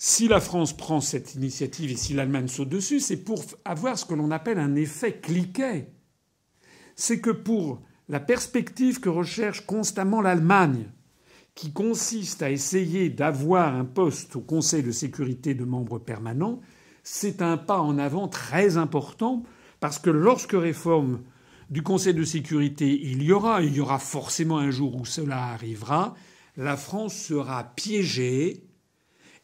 si 0.00 0.28
la 0.28 0.40
France 0.40 0.76
prend 0.76 1.00
cette 1.00 1.34
initiative 1.34 1.90
et 1.90 1.96
si 1.96 2.14
l'Allemagne 2.14 2.46
saute 2.46 2.68
dessus, 2.68 3.00
c'est 3.00 3.16
pour 3.16 3.42
avoir 3.64 3.98
ce 3.98 4.04
que 4.04 4.14
l'on 4.14 4.30
appelle 4.30 4.60
un 4.60 4.76
effet 4.76 5.18
cliquet. 5.20 5.92
C'est 6.94 7.20
que 7.20 7.30
pour 7.30 7.82
la 8.08 8.20
perspective 8.20 9.00
que 9.00 9.08
recherche 9.08 9.66
constamment 9.66 10.20
l'Allemagne, 10.20 10.86
qui 11.56 11.72
consiste 11.72 12.42
à 12.42 12.50
essayer 12.52 13.10
d'avoir 13.10 13.74
un 13.74 13.84
poste 13.84 14.36
au 14.36 14.40
Conseil 14.40 14.84
de 14.84 14.92
sécurité 14.92 15.54
de 15.54 15.64
membres 15.64 15.98
permanents, 15.98 16.60
c'est 17.02 17.42
un 17.42 17.56
pas 17.56 17.80
en 17.80 17.98
avant 17.98 18.28
très 18.28 18.76
important 18.76 19.42
parce 19.80 19.98
que 19.98 20.10
lorsque 20.10 20.52
réforme 20.52 21.22
du 21.70 21.82
Conseil 21.82 22.14
de 22.14 22.22
sécurité 22.22 22.88
il 23.02 23.24
y 23.24 23.32
aura, 23.32 23.62
il 23.62 23.74
y 23.74 23.80
aura 23.80 23.98
forcément 23.98 24.58
un 24.58 24.70
jour 24.70 24.94
où 24.94 25.04
cela 25.04 25.46
arrivera, 25.46 26.14
la 26.56 26.76
France 26.76 27.14
sera 27.14 27.64
piégée 27.64 28.67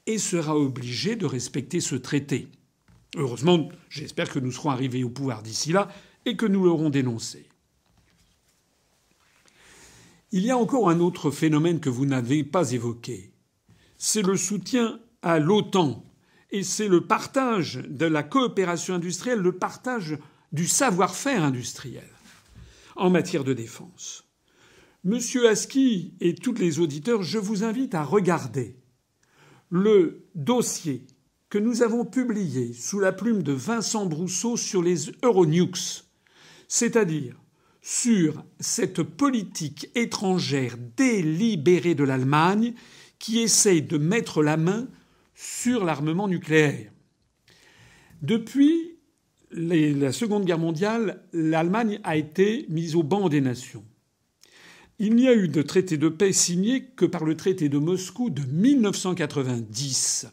et 0.07 0.19
sera 0.19 0.57
obligée 0.57 1.17
de 1.17 1.27
respecter 1.27 1.81
ce 1.81 1.95
traité. 1.95 2.49
Heureusement, 3.17 3.69
j'espère 3.89 4.31
que 4.31 4.39
nous 4.39 4.53
serons 4.53 4.71
arrivés 4.71 5.05
au 5.05 5.11
pouvoir 5.11 5.43
d'ici 5.43 5.73
là 5.73 5.89
et 6.27 6.37
que 6.37 6.47
nous 6.47 6.65
l'aurons 6.65 6.91
dénoncé. 6.91 7.47
Il 10.33 10.45
y 10.45 10.51
a 10.51 10.59
encore 10.59 10.91
un 10.91 11.01
autre 11.01 11.31
phénomène 11.31 11.79
que 11.79 11.91
vous 11.91 12.07
n'avez 12.07 12.43
pas 12.43 12.73
évoqué. 12.73 13.33
C'est 13.99 14.23
le 14.23 14.37
soutien 14.37 14.99
à 15.23 15.39
l'OTAN 15.39 16.05
et 16.51 16.63
c'est 16.63 16.89
le 16.89 17.07
partage 17.07 17.77
de 17.89 18.07
la 18.07 18.23
coopération 18.23 18.95
industrielle, 18.95 19.39
le 19.39 19.53
partage 19.53 20.19
du 20.53 20.67
savoir-faire 20.67 21.43
industriel 21.43 22.09
en 22.97 23.11
matière 23.11 23.45
de 23.45 23.53
défense. 23.53 24.25
Monsieur 25.05 25.49
Aski 25.49 26.15
et 26.21 26.35
tous 26.35 26.55
les 26.55 26.79
auditeurs, 26.79 27.23
je 27.23 27.39
vous 27.39 27.63
invite 27.63 27.95
à 27.95 28.03
regarder 28.03 28.77
le 29.75 30.29
dossier 30.37 31.03
que 31.51 31.59
nous 31.59 31.83
avons 31.83 32.05
publié 32.05 32.73
sous 32.73 33.01
la 33.01 33.11
plume 33.11 33.43
de 33.43 33.51
Vincent 33.51 34.07
Brousseau 34.07 34.57
sur 34.57 34.85
les 34.85 35.11
Euronukes, 35.25 36.05
c'est-à-dire 36.69 37.35
sur 37.83 38.45
cette 38.61 39.03
politique 39.03 39.91
étrangère 39.97 40.77
délibérée 40.97 41.97
de 41.97 42.05
l'Allemagne 42.05 42.75
qui 43.19 43.41
essaye 43.41 43.83
de 43.83 43.99
mettre 43.99 44.45
la 44.45 44.57
main 44.57 44.87
sur 45.35 45.85
l'armement 45.85 46.29
nucléaire. 46.29 46.93
Depuis 48.23 49.01
la 49.51 50.13
Seconde 50.13 50.45
Guerre 50.45 50.61
mondiale, 50.61 51.25
l'Allemagne 51.33 51.99
a 52.05 52.17
été 52.17 52.67
mise 52.69 52.95
au 52.95 53.03
banc 53.03 53.29
des 53.29 53.41
nations. 53.41 53.85
Il 55.01 55.17
n'y 55.17 55.27
a 55.27 55.35
eu 55.35 55.49
de 55.49 55.63
traité 55.63 55.97
de 55.97 56.09
paix 56.09 56.33
signé 56.33 56.85
que 56.85 57.05
par 57.05 57.25
le 57.25 57.37
traité 57.37 57.69
de 57.69 57.79
Moscou 57.79 58.31
de 58.31 58.43
1990. 58.43 60.29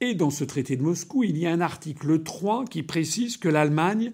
Et 0.00 0.14
dans 0.14 0.30
ce 0.30 0.44
traité 0.44 0.76
de 0.76 0.82
Moscou, 0.82 1.22
il 1.22 1.36
y 1.36 1.46
a 1.46 1.52
un 1.52 1.60
article 1.60 2.22
3 2.22 2.64
qui 2.64 2.82
précise 2.82 3.36
que 3.36 3.48
l'Allemagne, 3.48 4.12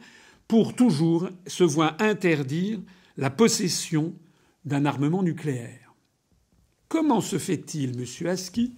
pour 0.48 0.74
toujours, 0.74 1.28
se 1.46 1.62
voit 1.62 2.02
interdire 2.02 2.80
la 3.16 3.30
possession 3.30 4.14
d'un 4.64 4.84
armement 4.84 5.22
nucléaire. 5.22 5.94
Comment 6.88 7.20
se 7.20 7.38
fait-il, 7.38 7.96
monsieur 7.96 8.28
Aski, 8.28 8.74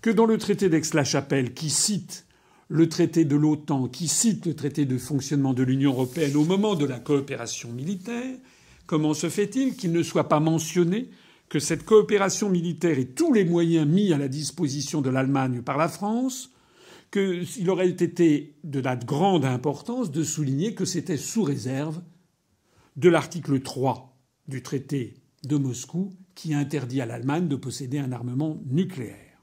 que 0.00 0.10
dans 0.10 0.26
le 0.26 0.38
traité 0.38 0.68
d'Aix-la-Chapelle, 0.68 1.52
qui 1.52 1.70
cite 1.70 2.26
le 2.68 2.88
traité 2.88 3.24
de 3.24 3.34
l'OTAN, 3.34 3.88
qui 3.88 4.06
cite 4.06 4.46
le 4.46 4.54
traité 4.54 4.84
de 4.84 4.96
fonctionnement 4.96 5.54
de 5.54 5.64
l'Union 5.64 5.90
européenne 5.90 6.36
au 6.36 6.44
moment 6.44 6.76
de 6.76 6.86
la 6.86 7.00
coopération 7.00 7.72
militaire, 7.72 8.36
comment 8.90 9.14
se 9.14 9.28
fait-il 9.28 9.76
qu'il 9.76 9.92
ne 9.92 10.02
soit 10.02 10.28
pas 10.28 10.40
mentionné 10.40 11.10
que 11.48 11.60
cette 11.60 11.84
coopération 11.84 12.50
militaire 12.50 12.98
et 12.98 13.06
tous 13.06 13.32
les 13.32 13.44
moyens 13.44 13.86
mis 13.86 14.12
à 14.12 14.18
la 14.18 14.26
disposition 14.26 15.00
de 15.00 15.08
l'Allemagne 15.08 15.62
par 15.62 15.78
la 15.78 15.86
France, 15.86 16.50
qu'il 17.12 17.70
aurait 17.70 17.90
été 17.90 18.56
de 18.64 18.80
la 18.80 18.96
grande 18.96 19.44
importance 19.44 20.10
de 20.10 20.24
souligner 20.24 20.74
que 20.74 20.84
c'était 20.84 21.16
sous 21.16 21.44
réserve 21.44 22.02
de 22.96 23.08
l'article 23.08 23.60
3 23.60 24.18
du 24.48 24.60
traité 24.60 25.14
de 25.44 25.56
Moscou 25.56 26.10
qui 26.34 26.52
interdit 26.52 27.00
à 27.00 27.06
l'Allemagne 27.06 27.46
de 27.46 27.54
posséder 27.54 28.00
un 28.00 28.10
armement 28.10 28.60
nucléaire. 28.66 29.38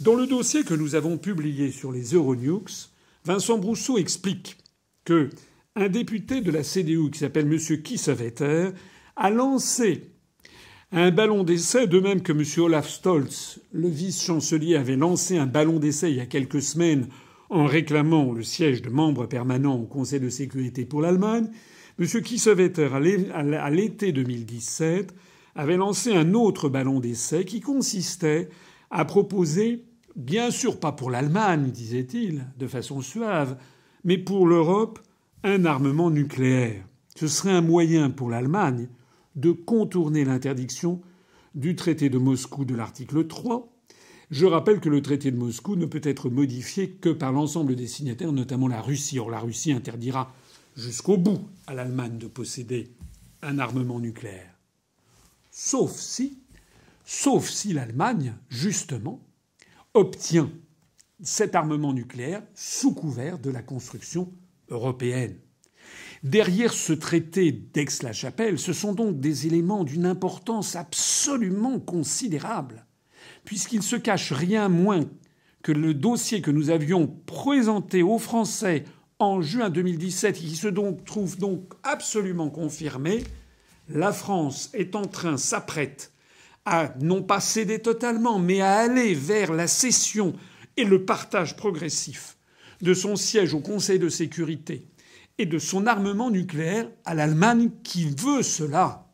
Dans 0.00 0.14
le 0.14 0.26
dossier 0.26 0.64
que 0.64 0.72
nous 0.72 0.94
avons 0.94 1.18
publié 1.18 1.70
sur 1.70 1.92
les 1.92 2.14
Euronukes, 2.14 2.88
Vincent 3.26 3.58
Brousseau 3.58 3.98
explique 3.98 4.56
que 5.04 5.28
un 5.76 5.88
député 5.88 6.40
de 6.40 6.52
la 6.52 6.62
CDU 6.62 7.10
qui 7.10 7.18
s'appelle 7.18 7.52
M. 7.52 7.58
Kiesewetter 7.82 8.70
a 9.16 9.30
lancé 9.30 10.10
un 10.92 11.10
ballon 11.10 11.42
d'essai, 11.42 11.88
de 11.88 11.98
même 11.98 12.22
que 12.22 12.32
M. 12.32 12.44
Olaf 12.64 12.88
Stolz, 12.88 13.58
le 13.72 13.88
vice-chancelier, 13.88 14.76
avait 14.76 14.96
lancé 14.96 15.36
un 15.36 15.46
ballon 15.46 15.80
d'essai 15.80 16.10
il 16.10 16.16
y 16.16 16.20
a 16.20 16.26
quelques 16.26 16.62
semaines 16.62 17.08
en 17.50 17.66
réclamant 17.66 18.32
le 18.32 18.44
siège 18.44 18.82
de 18.82 18.90
membre 18.90 19.26
permanent 19.26 19.74
au 19.74 19.86
Conseil 19.86 20.20
de 20.20 20.28
sécurité 20.28 20.84
pour 20.84 21.02
l'Allemagne. 21.02 21.48
M. 21.98 22.06
Kiesewetter, 22.06 22.90
à 22.92 23.70
l'été 23.70 24.12
2017, 24.12 25.12
avait 25.56 25.76
lancé 25.76 26.12
un 26.12 26.34
autre 26.34 26.68
ballon 26.68 27.00
d'essai 27.00 27.44
qui 27.44 27.60
consistait 27.60 28.48
a 28.90 29.04
proposé, 29.04 29.84
bien 30.14 30.52
sûr 30.52 30.78
pas 30.78 30.92
pour 30.92 31.10
l'Allemagne, 31.10 31.70
disait-il, 31.70 32.46
de 32.58 32.66
façon 32.68 33.00
suave, 33.00 33.56
mais 34.04 34.18
pour 34.18 34.46
l'Europe, 34.46 35.00
un 35.44 35.66
armement 35.66 36.10
nucléaire. 36.10 36.82
Ce 37.14 37.28
serait 37.28 37.52
un 37.52 37.60
moyen 37.60 38.10
pour 38.10 38.30
l'Allemagne 38.30 38.88
de 39.36 39.52
contourner 39.52 40.24
l'interdiction 40.24 41.02
du 41.54 41.76
traité 41.76 42.08
de 42.08 42.18
Moscou 42.18 42.64
de 42.64 42.74
l'article 42.74 43.26
3. 43.26 43.70
Je 44.30 44.46
rappelle 44.46 44.80
que 44.80 44.88
le 44.88 45.02
traité 45.02 45.30
de 45.30 45.36
Moscou 45.36 45.76
ne 45.76 45.84
peut 45.84 46.00
être 46.02 46.30
modifié 46.30 46.90
que 46.90 47.10
par 47.10 47.30
l'ensemble 47.30 47.76
des 47.76 47.86
signataires, 47.86 48.32
notamment 48.32 48.68
la 48.68 48.80
Russie. 48.80 49.18
Or, 49.18 49.30
la 49.30 49.38
Russie 49.38 49.70
interdira 49.70 50.34
jusqu'au 50.76 51.18
bout 51.18 51.46
à 51.66 51.74
l'Allemagne 51.74 52.16
de 52.16 52.26
posséder 52.26 52.94
un 53.42 53.58
armement 53.58 54.00
nucléaire. 54.00 54.54
Sauf 55.50 55.92
si 55.92 56.38
sauf 57.04 57.50
si 57.50 57.74
l'Allemagne, 57.74 58.34
justement, 58.48 59.20
obtient 59.92 60.50
cet 61.22 61.54
armement 61.54 61.92
nucléaire 61.92 62.42
sous 62.54 62.94
couvert 62.94 63.38
de 63.38 63.50
la 63.50 63.62
construction 63.62 64.32
européenne. 64.68 65.38
Derrière 66.22 66.72
ce 66.72 66.94
traité 66.94 67.52
d'Aix-la-Chapelle, 67.52 68.58
ce 68.58 68.72
sont 68.72 68.94
donc 68.94 69.20
des 69.20 69.46
éléments 69.46 69.84
d'une 69.84 70.06
importance 70.06 70.74
absolument 70.74 71.78
considérable, 71.78 72.86
puisqu'il 73.44 73.82
se 73.82 73.96
cache 73.96 74.32
rien 74.32 74.70
moins 74.70 75.04
que 75.62 75.72
le 75.72 75.92
dossier 75.92 76.40
que 76.40 76.50
nous 76.50 76.70
avions 76.70 77.06
présenté 77.26 78.02
aux 78.02 78.18
Français 78.18 78.84
en 79.18 79.42
juin 79.42 79.68
2017 79.68 80.36
et 80.36 80.40
qui 80.40 80.56
se 80.56 80.68
trouve 80.68 81.36
donc 81.38 81.74
absolument 81.82 82.48
confirmé, 82.48 83.22
la 83.88 84.12
France 84.12 84.70
est 84.72 84.96
en 84.96 85.04
train, 85.04 85.36
s'apprête 85.36 86.12
à 86.64 86.94
non 87.00 87.22
pas 87.22 87.40
céder 87.40 87.80
totalement, 87.80 88.38
mais 88.38 88.62
à 88.62 88.76
aller 88.76 89.12
vers 89.12 89.52
la 89.52 89.66
cession 89.66 90.32
et 90.78 90.84
le 90.84 91.04
partage 91.04 91.56
progressif 91.56 92.38
de 92.84 92.94
son 92.94 93.16
siège 93.16 93.54
au 93.54 93.60
Conseil 93.60 93.98
de 93.98 94.10
sécurité 94.10 94.86
et 95.38 95.46
de 95.46 95.58
son 95.58 95.86
armement 95.86 96.30
nucléaire 96.30 96.88
à 97.04 97.14
l'Allemagne 97.14 97.70
qui 97.82 98.04
veut 98.10 98.42
cela. 98.42 99.08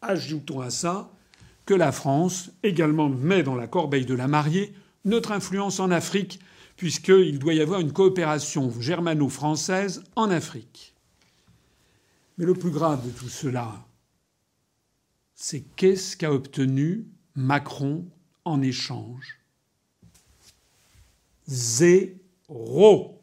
Ajoutons 0.00 0.60
à 0.60 0.70
ça 0.70 1.10
que 1.66 1.74
la 1.74 1.92
France 1.92 2.50
également 2.62 3.08
met 3.10 3.42
dans 3.42 3.56
la 3.56 3.66
corbeille 3.66 4.06
de 4.06 4.14
la 4.14 4.28
mariée 4.28 4.72
notre 5.04 5.32
influence 5.32 5.80
en 5.80 5.90
Afrique, 5.90 6.38
puisqu'il 6.76 7.38
doit 7.38 7.54
y 7.54 7.60
avoir 7.60 7.80
une 7.80 7.92
coopération 7.92 8.72
germano-française 8.80 10.04
en 10.14 10.30
Afrique. 10.30 10.94
Mais 12.38 12.46
le 12.46 12.54
plus 12.54 12.70
grave 12.70 13.04
de 13.04 13.10
tout 13.10 13.28
cela, 13.28 13.84
c'est 15.34 15.62
qu'est-ce 15.74 16.16
qu'a 16.16 16.32
obtenu 16.32 17.06
Macron 17.34 18.06
en 18.44 18.62
échange? 18.62 19.39
Zéro. 21.50 23.20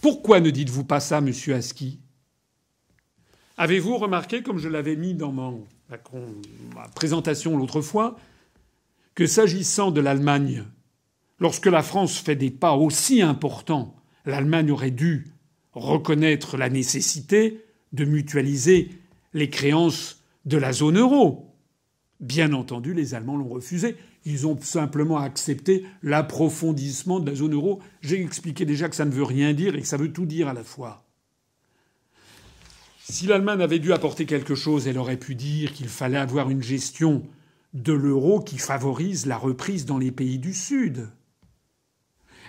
Pourquoi 0.00 0.38
ne 0.38 0.50
dites-vous 0.50 0.84
pas 0.84 1.00
ça, 1.00 1.20
monsieur 1.20 1.54
Aski? 1.56 1.98
Avez-vous 3.56 3.96
remarqué, 3.96 4.42
comme 4.42 4.58
je 4.58 4.68
l'avais 4.68 4.94
mis 4.94 5.14
dans 5.14 5.32
ma 5.32 5.52
présentation 6.94 7.56
l'autre 7.56 7.80
fois, 7.80 8.16
que 9.16 9.26
s'agissant 9.26 9.90
de 9.90 10.00
l'Allemagne, 10.00 10.64
lorsque 11.40 11.66
la 11.66 11.82
France 11.82 12.18
fait 12.18 12.36
des 12.36 12.50
pas 12.50 12.76
aussi 12.76 13.20
importants, 13.20 13.96
l'Allemagne 14.26 14.70
aurait 14.70 14.90
dû 14.92 15.32
reconnaître 15.72 16.56
la 16.56 16.68
nécessité 16.68 17.64
de 17.92 18.04
mutualiser 18.04 18.90
les 19.32 19.50
créances 19.50 20.22
de 20.44 20.56
la 20.56 20.72
zone 20.72 20.98
euro? 20.98 21.52
Bien 22.20 22.52
entendu, 22.52 22.94
les 22.94 23.14
Allemands 23.14 23.36
l'ont 23.36 23.48
refusé. 23.48 23.96
Ils 24.28 24.48
ont 24.48 24.60
simplement 24.60 25.18
accepté 25.18 25.86
l'approfondissement 26.02 27.20
de 27.20 27.30
la 27.30 27.36
zone 27.36 27.54
euro. 27.54 27.80
J'ai 28.02 28.20
expliqué 28.20 28.64
déjà 28.64 28.88
que 28.88 28.96
ça 28.96 29.04
ne 29.04 29.12
veut 29.12 29.22
rien 29.22 29.54
dire 29.54 29.76
et 29.76 29.80
que 29.80 29.86
ça 29.86 29.96
veut 29.96 30.12
tout 30.12 30.26
dire 30.26 30.48
à 30.48 30.52
la 30.52 30.64
fois. 30.64 31.04
Si 33.08 33.28
l'Allemagne 33.28 33.60
avait 33.60 33.78
dû 33.78 33.92
apporter 33.92 34.26
quelque 34.26 34.56
chose, 34.56 34.88
elle 34.88 34.98
aurait 34.98 35.16
pu 35.16 35.36
dire 35.36 35.72
qu'il 35.72 35.86
fallait 35.86 36.18
avoir 36.18 36.50
une 36.50 36.62
gestion 36.62 37.22
de 37.72 37.92
l'euro 37.92 38.40
qui 38.40 38.58
favorise 38.58 39.26
la 39.26 39.38
reprise 39.38 39.86
dans 39.86 39.98
les 39.98 40.10
pays 40.10 40.40
du 40.40 40.54
Sud. 40.54 41.08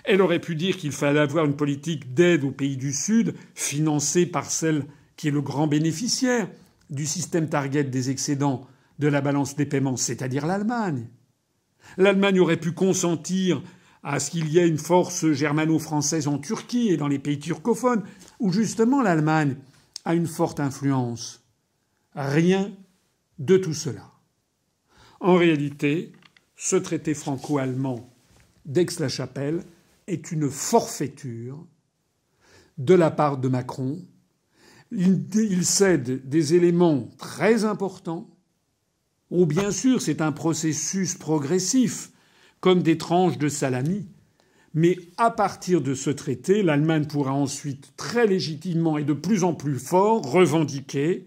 Elle 0.02 0.20
aurait 0.20 0.40
pu 0.40 0.56
dire 0.56 0.76
qu'il 0.76 0.90
fallait 0.90 1.20
avoir 1.20 1.44
une 1.44 1.56
politique 1.56 2.12
d'aide 2.12 2.42
aux 2.42 2.50
pays 2.50 2.76
du 2.76 2.92
Sud 2.92 3.34
financée 3.54 4.26
par 4.26 4.50
celle 4.50 4.84
qui 5.14 5.28
est 5.28 5.32
le 5.32 5.42
grand 5.42 5.68
bénéficiaire 5.68 6.48
du 6.90 7.06
système 7.06 7.48
target 7.48 7.84
des 7.84 8.10
excédents 8.10 8.66
de 8.98 9.06
la 9.06 9.20
balance 9.20 9.54
des 9.54 9.66
paiements, 9.66 9.96
c'est-à-dire 9.96 10.44
l'Allemagne. 10.44 11.06
L'Allemagne 11.96 12.40
aurait 12.40 12.58
pu 12.58 12.72
consentir 12.72 13.62
à 14.02 14.20
ce 14.20 14.30
qu'il 14.30 14.48
y 14.48 14.58
ait 14.58 14.68
une 14.68 14.78
force 14.78 15.32
germano-française 15.32 16.28
en 16.28 16.38
Turquie 16.38 16.88
et 16.88 16.96
dans 16.96 17.08
les 17.08 17.18
pays 17.18 17.38
turcophones, 17.38 18.04
où 18.38 18.52
justement 18.52 19.02
l'Allemagne 19.02 19.56
a 20.04 20.14
une 20.14 20.26
forte 20.26 20.60
influence. 20.60 21.44
Rien 22.14 22.72
de 23.38 23.56
tout 23.56 23.74
cela. 23.74 24.12
En 25.20 25.34
réalité, 25.34 26.12
ce 26.56 26.76
traité 26.76 27.14
franco-allemand 27.14 28.10
d'Aix-la-Chapelle 28.66 29.62
est 30.06 30.30
une 30.32 30.48
forfaiture 30.50 31.66
de 32.78 32.94
la 32.94 33.10
part 33.10 33.38
de 33.38 33.48
Macron. 33.48 33.98
Il, 34.90 35.64
cède 35.64 36.28
des 36.28 36.54
éléments 36.54 37.08
très 37.18 37.64
importants 37.64 38.30
ou 39.30 39.46
bien 39.46 39.70
sûr, 39.70 40.00
c'est 40.00 40.20
un 40.20 40.32
processus 40.32 41.14
progressif, 41.14 42.10
comme 42.60 42.82
des 42.82 42.98
tranches 42.98 43.38
de 43.38 43.48
salami. 43.48 44.08
Mais 44.74 44.98
à 45.16 45.30
partir 45.30 45.80
de 45.80 45.94
ce 45.94 46.10
traité, 46.10 46.62
l'Allemagne 46.62 47.06
pourra 47.06 47.32
ensuite 47.32 47.92
très 47.96 48.26
légitimement 48.26 48.98
et 48.98 49.04
de 49.04 49.12
plus 49.12 49.44
en 49.44 49.54
plus 49.54 49.78
fort 49.78 50.30
revendiquer 50.30 51.26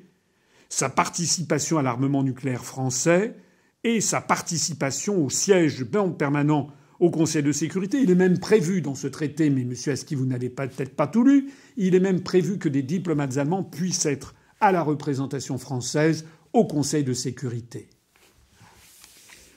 sa 0.69 0.89
participation 0.89 1.77
à 1.77 1.81
l'armement 1.81 2.23
nucléaire 2.23 2.63
français 2.63 3.35
et 3.83 3.99
sa 3.99 4.21
participation 4.21 5.25
au 5.25 5.29
siège 5.29 5.85
permanent 6.17 6.69
au 6.99 7.09
Conseil 7.09 7.41
de 7.41 7.51
sécurité. 7.51 7.99
Il 8.01 8.11
est 8.11 8.15
même 8.15 8.39
prévu 8.39 8.81
dans 8.81 8.95
ce 8.95 9.07
traité, 9.07 9.49
mais 9.49 9.63
monsieur 9.63 9.91
Aski, 9.91 10.13
vous 10.15 10.27
n'avez 10.27 10.49
peut-être 10.49 10.95
pas 10.95 11.07
tout 11.07 11.23
lu, 11.23 11.51
il 11.77 11.95
est 11.95 11.99
même 11.99 12.21
prévu 12.21 12.59
que 12.59 12.69
des 12.69 12.83
diplomates 12.83 13.37
allemands 13.37 13.63
puissent 13.63 14.05
être 14.05 14.35
à 14.59 14.71
la 14.71 14.83
représentation 14.83 15.57
française 15.57 16.25
au 16.53 16.65
Conseil 16.65 17.03
de 17.03 17.13
sécurité. 17.13 17.89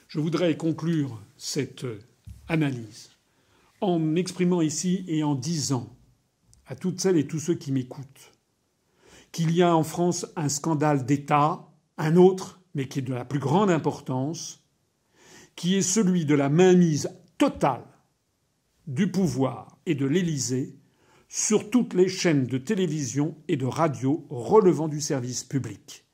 Je 0.07 0.19
voudrais 0.19 0.55
conclure 0.55 1.21
cette 1.37 1.85
analyse 2.47 3.11
en 3.81 3.99
m'exprimant 3.99 4.61
ici 4.61 5.03
et 5.07 5.23
en 5.23 5.35
disant 5.35 5.95
à 6.67 6.75
toutes 6.75 7.01
celles 7.01 7.17
et 7.17 7.27
tous 7.27 7.39
ceux 7.39 7.55
qui 7.55 7.71
m'écoutent 7.71 8.31
qu'il 9.35 9.51
y 9.51 9.61
a 9.61 9.75
en 9.75 9.83
France 9.83 10.25
un 10.37 10.47
scandale 10.47 11.05
d'État, 11.05 11.67
un 11.97 12.15
autre, 12.15 12.61
mais 12.73 12.87
qui 12.87 12.99
est 12.99 13.01
de 13.01 13.13
la 13.13 13.25
plus 13.25 13.39
grande 13.39 13.69
importance, 13.69 14.63
qui 15.57 15.75
est 15.75 15.81
celui 15.81 16.25
de 16.25 16.35
la 16.35 16.47
mainmise 16.47 17.09
totale 17.37 17.83
du 18.87 19.11
pouvoir 19.11 19.77
et 19.85 19.93
de 19.93 20.05
l'Élysée 20.05 20.77
sur 21.27 21.69
toutes 21.69 21.93
les 21.93 22.07
chaînes 22.07 22.45
de 22.45 22.57
télévision 22.57 23.35
et 23.49 23.57
de 23.57 23.65
radio 23.65 24.25
relevant 24.29 24.87
du 24.87 25.01
service 25.01 25.43
public. 25.43 26.04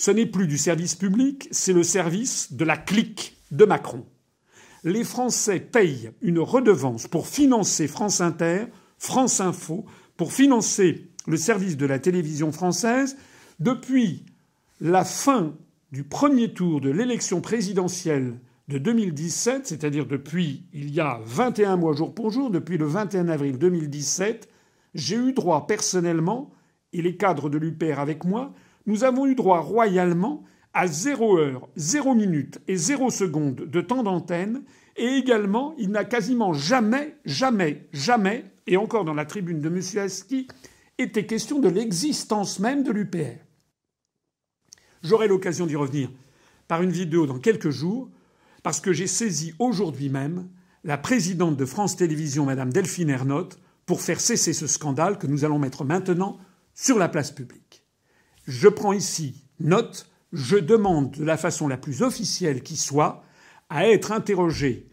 Ce 0.00 0.10
n'est 0.10 0.24
plus 0.24 0.46
du 0.46 0.56
service 0.56 0.94
public, 0.94 1.46
c'est 1.50 1.74
le 1.74 1.82
service 1.82 2.54
de 2.54 2.64
la 2.64 2.78
clique 2.78 3.36
de 3.50 3.66
Macron. 3.66 4.06
Les 4.82 5.04
Français 5.04 5.60
payent 5.60 6.10
une 6.22 6.38
redevance 6.38 7.06
pour 7.06 7.26
financer 7.26 7.86
France 7.86 8.22
Inter, 8.22 8.64
France 8.96 9.42
Info, 9.42 9.84
pour 10.16 10.32
financer 10.32 11.10
le 11.26 11.36
service 11.36 11.76
de 11.76 11.84
la 11.84 11.98
télévision 11.98 12.50
française 12.50 13.18
depuis 13.58 14.24
la 14.80 15.04
fin 15.04 15.52
du 15.92 16.02
premier 16.02 16.54
tour 16.54 16.80
de 16.80 16.88
l'élection 16.88 17.42
présidentielle 17.42 18.40
de 18.68 18.78
2017, 18.78 19.66
c'est-à-dire 19.66 20.06
depuis 20.06 20.64
il 20.72 20.94
y 20.94 21.00
a 21.00 21.20
21 21.26 21.76
mois 21.76 21.92
jour 21.92 22.14
pour 22.14 22.30
jour, 22.30 22.50
depuis 22.50 22.78
le 22.78 22.86
21 22.86 23.28
avril 23.28 23.58
2017, 23.58 24.48
j'ai 24.94 25.16
eu 25.16 25.34
droit 25.34 25.66
personnellement, 25.66 26.50
et 26.94 27.02
les 27.02 27.18
cadres 27.18 27.50
de 27.50 27.58
l'UPR 27.58 27.98
avec 27.98 28.24
moi, 28.24 28.54
nous 28.86 29.04
avons 29.04 29.26
eu 29.26 29.34
droit 29.34 29.60
royalement 29.60 30.44
à 30.72 30.86
0 30.86 31.38
heure, 31.38 31.68
0 31.76 32.14
minute 32.14 32.60
et 32.68 32.76
0 32.76 33.10
seconde 33.10 33.56
de 33.66 33.80
temps 33.80 34.02
d'antenne, 34.02 34.62
et 34.96 35.06
également, 35.06 35.74
il 35.78 35.90
n'a 35.90 36.04
quasiment 36.04 36.52
jamais, 36.52 37.16
jamais, 37.24 37.88
jamais, 37.92 38.44
et 38.66 38.76
encore 38.76 39.04
dans 39.04 39.14
la 39.14 39.24
tribune 39.24 39.60
de 39.60 39.68
M. 39.68 39.80
Aski, 39.98 40.46
été 40.98 41.26
question 41.26 41.58
de 41.58 41.68
l'existence 41.68 42.58
même 42.58 42.82
de 42.82 42.92
l'UPR. 42.92 43.38
J'aurai 45.02 45.28
l'occasion 45.28 45.66
d'y 45.66 45.76
revenir 45.76 46.10
par 46.68 46.82
une 46.82 46.90
vidéo 46.90 47.26
dans 47.26 47.38
quelques 47.38 47.70
jours, 47.70 48.10
parce 48.62 48.80
que 48.80 48.92
j'ai 48.92 49.06
saisi 49.06 49.54
aujourd'hui 49.58 50.08
même 50.08 50.48
la 50.84 50.98
présidente 50.98 51.56
de 51.56 51.64
France 51.64 51.96
Télévisions, 51.96 52.46
Mme 52.46 52.72
Delphine 52.72 53.10
Ernotte, 53.10 53.58
pour 53.86 54.00
faire 54.00 54.20
cesser 54.20 54.52
ce 54.52 54.66
scandale 54.66 55.18
que 55.18 55.26
nous 55.26 55.44
allons 55.44 55.58
mettre 55.58 55.84
maintenant 55.84 56.38
sur 56.74 56.98
la 56.98 57.08
place 57.08 57.32
publique. 57.32 57.79
Je 58.46 58.68
prends 58.68 58.92
ici 58.92 59.44
note, 59.60 60.10
je 60.32 60.56
demande 60.56 61.12
de 61.12 61.24
la 61.24 61.36
façon 61.36 61.68
la 61.68 61.76
plus 61.76 62.02
officielle 62.02 62.62
qui 62.62 62.76
soit 62.76 63.22
à 63.68 63.88
être 63.88 64.12
interrogé 64.12 64.86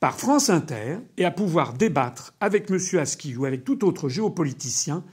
par 0.00 0.18
France 0.18 0.50
Inter 0.50 0.98
et 1.16 1.24
à 1.24 1.30
pouvoir 1.30 1.74
débattre 1.74 2.34
avec 2.40 2.70
M. 2.70 2.78
Aski 2.98 3.36
ou 3.36 3.44
avec 3.44 3.64
tout 3.64 3.84
autre 3.84 4.08
géopoliticien 4.08 5.04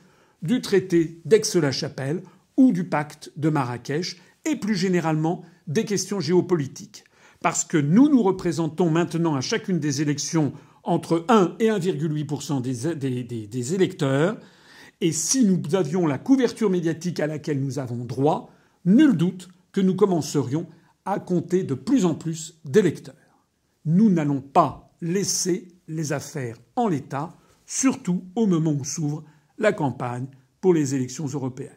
du 0.41 0.61
traité 0.61 1.21
d'Aix-la-Chapelle 1.25 2.23
ou 2.57 2.71
du 2.71 2.85
pacte 2.85 3.31
de 3.37 3.49
Marrakech 3.49 4.17
et 4.45 4.55
plus 4.55 4.75
généralement 4.75 5.43
des 5.67 5.85
questions 5.85 6.19
géopolitiques. 6.19 7.03
Parce 7.41 7.63
que 7.63 7.77
nous 7.77 8.09
nous 8.09 8.23
représentons 8.23 8.89
maintenant 8.89 9.35
à 9.35 9.41
chacune 9.41 9.79
des 9.79 10.01
élections 10.01 10.53
entre 10.83 11.25
1 11.27 11.55
et 11.59 11.67
1,8% 11.67 12.61
des, 12.61 13.47
des, 13.47 13.73
électeurs, 13.75 14.37
et 15.01 15.11
si 15.11 15.45
nous 15.45 15.75
avions 15.75 16.05
la 16.05 16.17
couverture 16.17 16.69
médiatique 16.69 17.19
à 17.19 17.27
laquelle 17.27 17.61
nous 17.61 17.79
avons 17.79 18.05
droit, 18.05 18.51
nul 18.85 19.15
doute 19.15 19.49
que 19.71 19.81
nous 19.81 19.95
commencerions 19.95 20.67
à 21.05 21.19
compter 21.19 21.63
de 21.63 21.73
plus 21.73 22.05
en 22.05 22.15
plus 22.15 22.59
d'électeurs. 22.65 23.15
Nous 23.85 24.09
n'allons 24.09 24.41
pas 24.41 24.91
laisser 25.01 25.67
les 25.87 26.11
affaires 26.11 26.57
en 26.75 26.87
l'état, 26.87 27.35
surtout 27.65 28.23
au 28.35 28.45
moment 28.45 28.73
où 28.73 28.83
s'ouvre 28.83 29.23
la 29.57 29.73
campagne 29.73 30.27
pour 30.61 30.73
les 30.73 30.95
élections 30.95 31.27
européennes. 31.27 31.71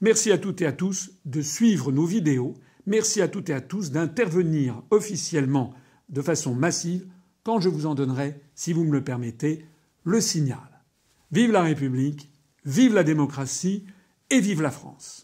Merci 0.00 0.32
à 0.32 0.38
toutes 0.38 0.60
et 0.60 0.66
à 0.66 0.72
tous 0.72 1.12
de 1.24 1.40
suivre 1.40 1.92
nos 1.92 2.04
vidéos. 2.04 2.54
Merci 2.86 3.22
à 3.22 3.28
toutes 3.28 3.48
et 3.50 3.54
à 3.54 3.60
tous 3.60 3.90
d'intervenir 3.90 4.82
officiellement 4.90 5.72
de 6.08 6.20
façon 6.20 6.54
massive 6.54 7.06
quand 7.44 7.60
je 7.60 7.68
vous 7.68 7.86
en 7.86 7.94
donnerai, 7.94 8.40
si 8.54 8.72
vous 8.72 8.84
me 8.84 8.92
le 8.92 9.04
permettez, 9.04 9.66
le 10.02 10.20
signal. 10.20 10.73
Vive 11.32 11.52
la 11.52 11.62
République, 11.62 12.30
vive 12.64 12.94
la 12.94 13.04
démocratie 13.04 13.86
et 14.30 14.40
vive 14.40 14.62
la 14.62 14.70
France. 14.70 15.23